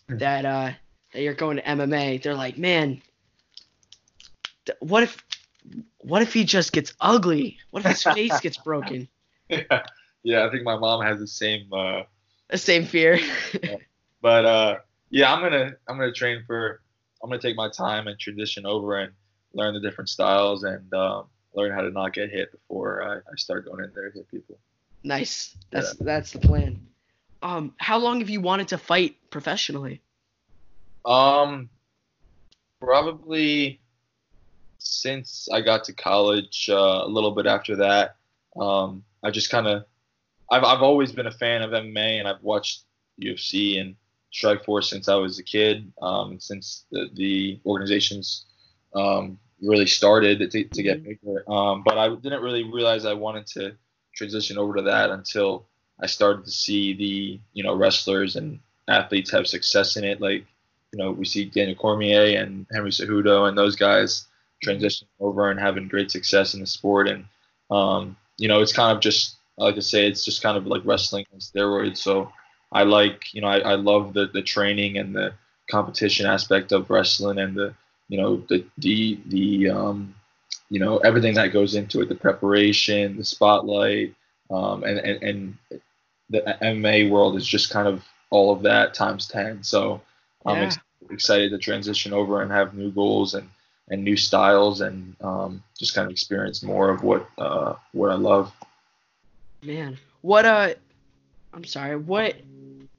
[0.09, 0.16] hmm.
[0.16, 0.70] that uh,
[1.12, 2.22] that you're going to MMA.
[2.22, 3.03] They're like, man,
[4.78, 5.22] what if
[5.99, 7.59] what if he just gets ugly?
[7.70, 9.09] What if his face gets broken?
[9.51, 9.82] Yeah.
[10.22, 12.05] yeah, I think my mom has the same uh,
[12.49, 13.20] the same fear.
[13.62, 13.76] yeah.
[14.22, 14.76] But uh,
[15.11, 16.80] yeah, I'm gonna I'm gonna train for
[17.22, 19.12] I'm gonna take my time and transition over and
[19.53, 21.24] learn the different styles and um,
[21.55, 24.30] learn how to not get hit before I, I start going in there to hit
[24.30, 24.59] people.
[25.03, 25.57] Nice.
[25.70, 26.05] That's yeah.
[26.05, 26.86] that's the plan.
[27.42, 30.03] Um, how long have you wanted to fight professionally?
[31.07, 31.70] Um,
[32.80, 33.80] probably
[34.80, 36.68] since I got to college.
[36.70, 38.16] Uh, a little bit after that,
[38.61, 39.84] um, I just kind of,
[40.51, 42.84] I've I've always been a fan of MMA and I've watched
[43.20, 43.94] UFC and
[44.32, 45.92] Strikeforce since I was a kid.
[46.03, 48.46] Um, since the, the organizations
[48.95, 51.11] um, really started to, to get mm-hmm.
[51.11, 51.51] bigger.
[51.51, 53.76] Um, but I didn't really realize I wanted to
[54.14, 55.66] transition over to that until
[56.03, 60.20] I started to see the you know wrestlers and athletes have success in it.
[60.20, 60.45] Like
[60.93, 64.26] you know we see Daniel Cormier and Henry Cejudo and those guys
[64.64, 67.09] transitioning over and having great success in the sport.
[67.09, 67.24] And
[67.70, 70.82] um, you know it's kind of just like I say, it's just kind of like
[70.84, 71.99] wrestling on steroids.
[71.99, 72.32] So
[72.72, 75.34] I like you know I, I love the the training and the
[75.70, 77.74] competition aspect of wrestling and the
[78.11, 80.14] you know the the the um,
[80.68, 84.14] you know everything that goes into it, the preparation, the spotlight,
[84.50, 85.58] um, and, and and
[86.28, 89.62] the MMA world is just kind of all of that times ten.
[89.62, 90.02] So
[90.44, 90.64] I'm yeah.
[90.64, 93.48] ex- excited to transition over and have new goals and
[93.88, 98.16] and new styles and um, just kind of experience more of what uh, what I
[98.16, 98.52] love.
[99.62, 100.74] Man, what uh,
[101.54, 102.34] I'm sorry, what?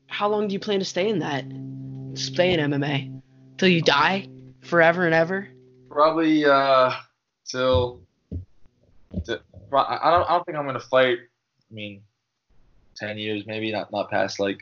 [0.07, 1.43] How long do you plan to stay in that?
[2.18, 3.22] Stay in MMA
[3.57, 4.28] till you die?
[4.62, 5.47] Forever and ever?
[5.89, 6.93] Probably uh,
[7.45, 8.01] till.
[9.14, 9.49] I don't.
[9.74, 11.20] I don't think I'm gonna fight.
[11.20, 12.01] I mean,
[12.95, 14.59] ten years maybe, not not past like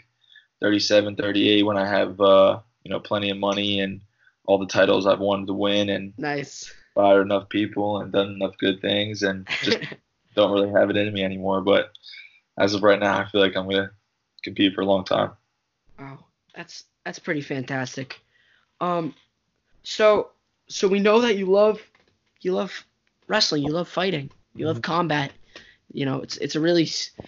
[0.62, 4.02] 37, 38 when I have uh, you know plenty of money and
[4.46, 8.58] all the titles I've wanted to win and nice fired enough people and done enough
[8.58, 9.80] good things and just
[10.36, 11.62] don't really have it in me anymore.
[11.62, 11.92] But
[12.58, 13.92] as of right now, I feel like I'm gonna
[14.44, 15.32] compete for a long time.
[15.98, 16.26] Wow,
[16.56, 18.20] that's that's pretty fantastic.
[18.82, 19.14] Um,
[19.90, 20.30] so
[20.68, 21.82] so we know that you love
[22.42, 22.86] you love
[23.28, 24.94] wrestling, you love fighting, you love mm-hmm.
[24.94, 25.32] combat.
[25.92, 26.86] You know, it's it's a really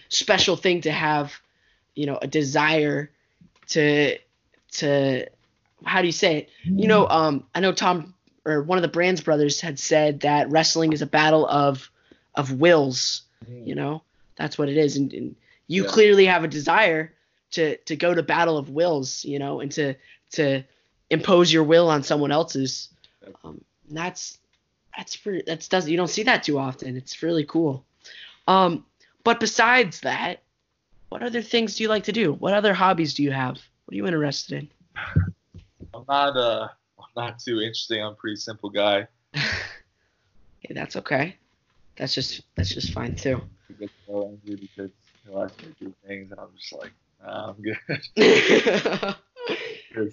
[0.10, 1.34] special thing to have,
[1.96, 3.10] you know, a desire
[3.70, 4.18] to
[4.74, 5.26] to
[5.84, 6.50] how do you say it?
[6.64, 7.18] You know, mm-hmm.
[7.18, 8.14] um, I know Tom
[8.46, 11.90] or one of the Brands brothers had said that wrestling is a battle of
[12.36, 13.24] of wills.
[13.44, 13.68] Mm-hmm.
[13.68, 14.04] You know,
[14.36, 15.36] that's what it is, and, and
[15.66, 15.90] you yeah.
[15.90, 17.12] clearly have a desire
[17.52, 19.26] to to go to battle of wills.
[19.26, 19.96] You know, and to
[20.34, 20.64] to
[21.12, 22.90] impose your will on someone else's.
[23.44, 24.40] Um, that's
[24.98, 26.98] that's pretty, that's does you don't see that too often.
[26.98, 27.86] It's really cool.
[28.48, 28.86] Um,
[29.24, 30.42] but besides that,
[31.10, 32.34] what other things do you like to do?
[32.34, 33.58] What other hobbies do you have?
[33.86, 34.70] What are you interested in?
[35.94, 38.02] I'm not uh I'm not too interesting.
[38.02, 39.08] I'm a pretty simple guy.
[39.34, 41.36] yeah, that's okay.
[41.98, 43.42] That's just that's just fine too.
[43.68, 44.92] He gets so angry because
[45.26, 49.16] he'll ask me to do things, and I'm just like, nah, I'm good.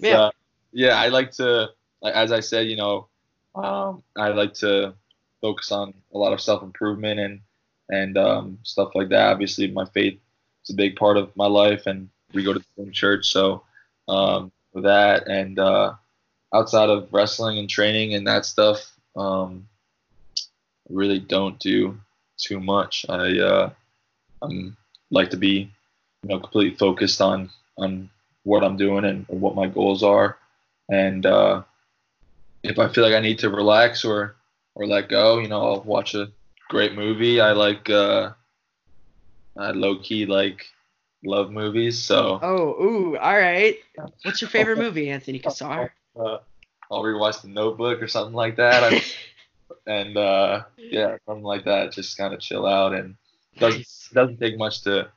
[0.01, 0.23] Yeah.
[0.23, 0.31] uh,
[0.71, 1.69] yeah, I like to,
[2.03, 3.07] as I said, you know,
[3.55, 4.93] um, I like to
[5.41, 7.41] focus on a lot of self improvement and
[7.89, 9.31] and um, stuff like that.
[9.31, 10.19] Obviously, my faith
[10.63, 13.63] is a big part of my life, and we go to the same church, so
[14.07, 15.93] um, that and uh,
[16.53, 19.67] outside of wrestling and training and that stuff, um,
[20.37, 21.99] I really don't do
[22.37, 23.05] too much.
[23.09, 23.69] I uh,
[24.41, 24.77] I'm
[25.11, 25.71] like to be,
[26.23, 28.09] you know, completely focused on on
[28.43, 30.37] what I'm doing and, and what my goals are.
[30.89, 31.63] And uh,
[32.63, 34.35] if I feel like I need to relax or
[34.75, 36.31] or let go, you know, I'll watch a
[36.69, 37.39] great movie.
[37.39, 38.31] I like uh,
[39.57, 40.65] I low key like
[41.23, 43.77] love movies, so oh, ooh, all right.
[44.23, 45.93] What's your favorite movie, Anthony Cassar?
[46.19, 46.37] uh,
[46.91, 48.83] I'll rewatch The Notebook or something like that.
[48.83, 49.01] I,
[49.87, 51.91] and uh, yeah, something like that.
[51.91, 53.15] Just kind of chill out and
[53.57, 54.09] doesn't Nice.
[54.13, 55.11] doesn't take much to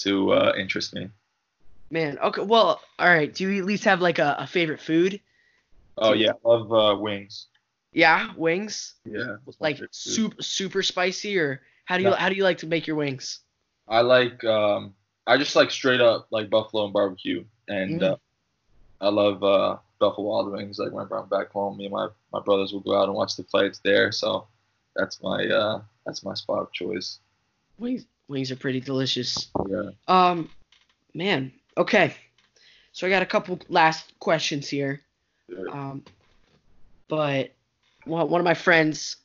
[0.00, 1.08] to uh, interest me.
[1.94, 2.42] Man, okay.
[2.42, 3.32] Well, all right.
[3.32, 5.20] Do you at least have like a, a favorite food?
[5.96, 7.46] Oh yeah, I love uh, wings.
[7.92, 8.94] Yeah, wings.
[9.04, 12.16] Yeah, Like super super spicy, or how do you No.
[12.16, 13.38] how do you like to make your wings?
[13.86, 14.96] I like um
[15.28, 18.10] I just like straight up like buffalo and barbecue and Mm.
[18.10, 18.16] uh,
[19.00, 20.80] I love uh Buffalo Wild Wings.
[20.80, 23.36] Like whenever I'm back home, me and my, my brothers will go out and watch
[23.36, 24.10] the fights there.
[24.10, 24.48] So
[24.96, 27.20] that's my uh that's my spot of choice.
[27.78, 29.46] Wings wings are pretty delicious.
[29.70, 29.90] Yeah.
[30.08, 30.50] Um,
[31.14, 31.52] man.
[31.76, 32.14] Okay.
[32.92, 35.00] So I got a couple last questions here.
[35.70, 36.04] Um,
[37.08, 37.52] but
[38.04, 39.16] one one of my friends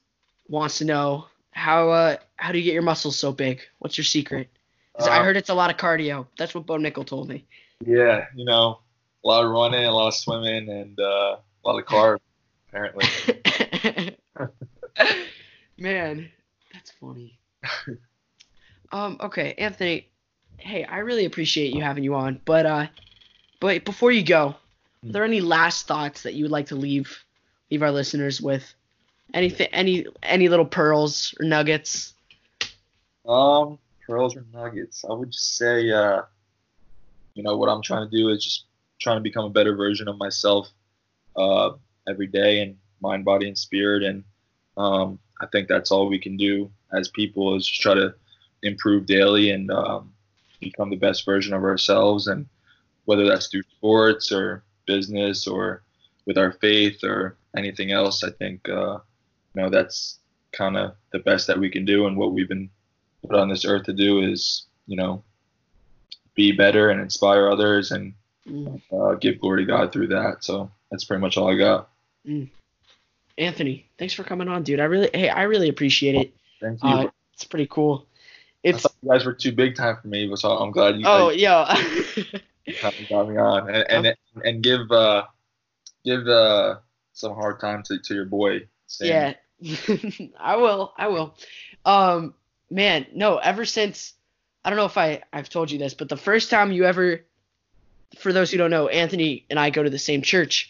[0.47, 3.61] wants to know how uh how do you get your muscles so big?
[3.79, 4.49] What's your secret?
[4.97, 6.27] 'Cause I Uh, heard it's a lot of cardio.
[6.37, 7.45] That's what Bo Nickal told me.
[7.85, 8.81] Yeah, you know,
[9.23, 12.19] a lot of running, a lot of swimming, and uh, a lot of carbs.
[12.67, 13.05] apparently.
[15.77, 16.29] Man,
[16.73, 17.39] that's funny.
[18.91, 20.09] um, okay, Anthony.
[20.59, 22.87] Hey, I really appreciate you having you on, but uh,
[23.59, 24.55] but before you go,
[25.05, 27.23] are there any last thoughts that you would like to leave
[27.71, 28.73] leave our listeners with?
[29.33, 32.13] Anything, any any little pearls or nuggets?
[33.27, 35.05] Um, pearls or nuggets?
[35.09, 36.23] I would just say, uh,
[37.35, 38.65] you know, what I'm trying to do is just
[38.99, 40.67] trying to become a better version of myself
[41.35, 41.71] uh,
[42.07, 44.03] every day, in mind, body, and spirit.
[44.03, 44.23] And
[44.77, 48.13] um, I think that's all we can do as people is just try to
[48.63, 50.11] improve daily and um,
[50.59, 52.27] become the best version of ourselves.
[52.27, 52.47] And
[53.05, 55.83] whether that's through sports or business or
[56.25, 58.99] with our faith or anything else, I think uh,
[59.53, 60.19] you know that's
[60.51, 62.69] kind of the best that we can do and what we've been
[63.27, 65.23] put on this earth to do is, you know,
[66.35, 68.13] be better and inspire others and
[68.49, 70.43] Mm, uh, give glory to God through that.
[70.43, 71.89] So that's pretty much all I got.
[73.37, 74.79] Anthony, thanks for coming on, dude.
[74.79, 76.33] I really, hey, I really appreciate it.
[76.61, 76.89] Thank you.
[76.89, 78.05] Uh, it's pretty cool.
[78.63, 81.39] It's you guys were too big time for me, so I'm glad you oh guys
[82.67, 82.81] yo.
[83.09, 85.23] got me on and and, and give uh,
[86.03, 86.77] give uh,
[87.13, 88.67] some hard time to, to your boy.
[88.87, 89.35] Sam.
[89.61, 89.79] Yeah,
[90.39, 90.93] I will.
[90.97, 91.35] I will.
[91.85, 92.33] Um,
[92.69, 93.37] man, no.
[93.37, 94.13] Ever since
[94.63, 97.21] I don't know if I I've told you this, but the first time you ever,
[98.17, 100.69] for those who don't know, Anthony and I go to the same church.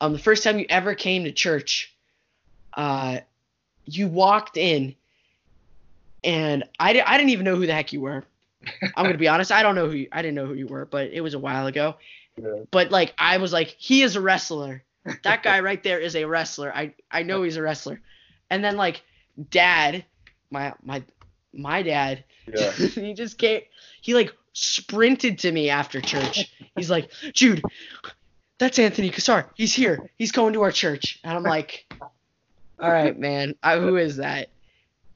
[0.00, 1.94] Um, the first time you ever came to church,
[2.74, 3.18] uh,
[3.84, 4.94] you walked in,
[6.24, 8.24] and I, I didn't even know who the heck you were.
[8.96, 9.52] I'm gonna be honest.
[9.52, 11.38] I don't know who you, I didn't know who you were, but it was a
[11.38, 11.96] while ago.
[12.36, 12.62] Yeah.
[12.70, 14.82] But like I was like, he is a wrestler.
[15.24, 16.72] That guy right there is a wrestler.
[16.74, 18.00] I I know he's a wrestler.
[18.50, 19.02] And then like
[19.50, 20.04] dad,
[20.50, 21.02] my my
[21.52, 22.70] my dad, Yeah.
[22.72, 23.62] he just came.
[24.00, 26.52] He like sprinted to me after church.
[26.76, 27.62] He's like, Jude,
[28.58, 29.50] that's Anthony Cassar.
[29.54, 30.10] He's here.
[30.18, 31.20] He's going to our church.
[31.24, 31.86] And I'm like,
[32.80, 33.54] all right, man.
[33.62, 34.48] I, who is that?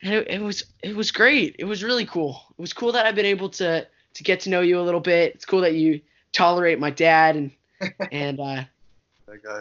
[0.02, 1.56] And it, it was it was great.
[1.58, 2.40] It was really cool.
[2.50, 5.00] It was cool that I've been able to to get to know you a little
[5.00, 5.34] bit.
[5.34, 6.00] It's cool that you
[6.32, 7.50] tolerate my dad and
[8.12, 8.64] and uh,
[9.26, 9.60] That guy.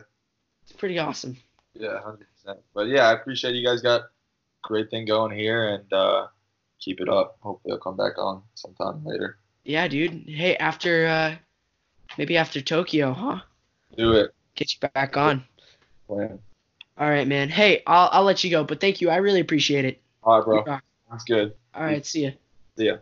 [0.63, 1.37] it's pretty awesome.
[1.73, 2.59] Yeah, hundred percent.
[2.73, 4.09] But yeah, I appreciate you guys got a
[4.63, 6.27] great thing going here and uh,
[6.79, 7.37] keep it up.
[7.41, 9.37] Hopefully, I'll come back on sometime later.
[9.63, 10.23] Yeah, dude.
[10.27, 11.35] Hey, after uh,
[12.17, 13.39] maybe after Tokyo, huh?
[13.95, 14.33] Do it.
[14.55, 15.43] Get you back on.
[16.07, 16.39] Plan.
[16.97, 17.49] All right, man.
[17.49, 19.09] Hey, I'll I'll let you go, but thank you.
[19.09, 20.01] I really appreciate it.
[20.24, 20.80] All right, bro.
[21.09, 21.53] That's good.
[21.74, 22.32] All right, see ya.
[22.78, 22.97] See ya.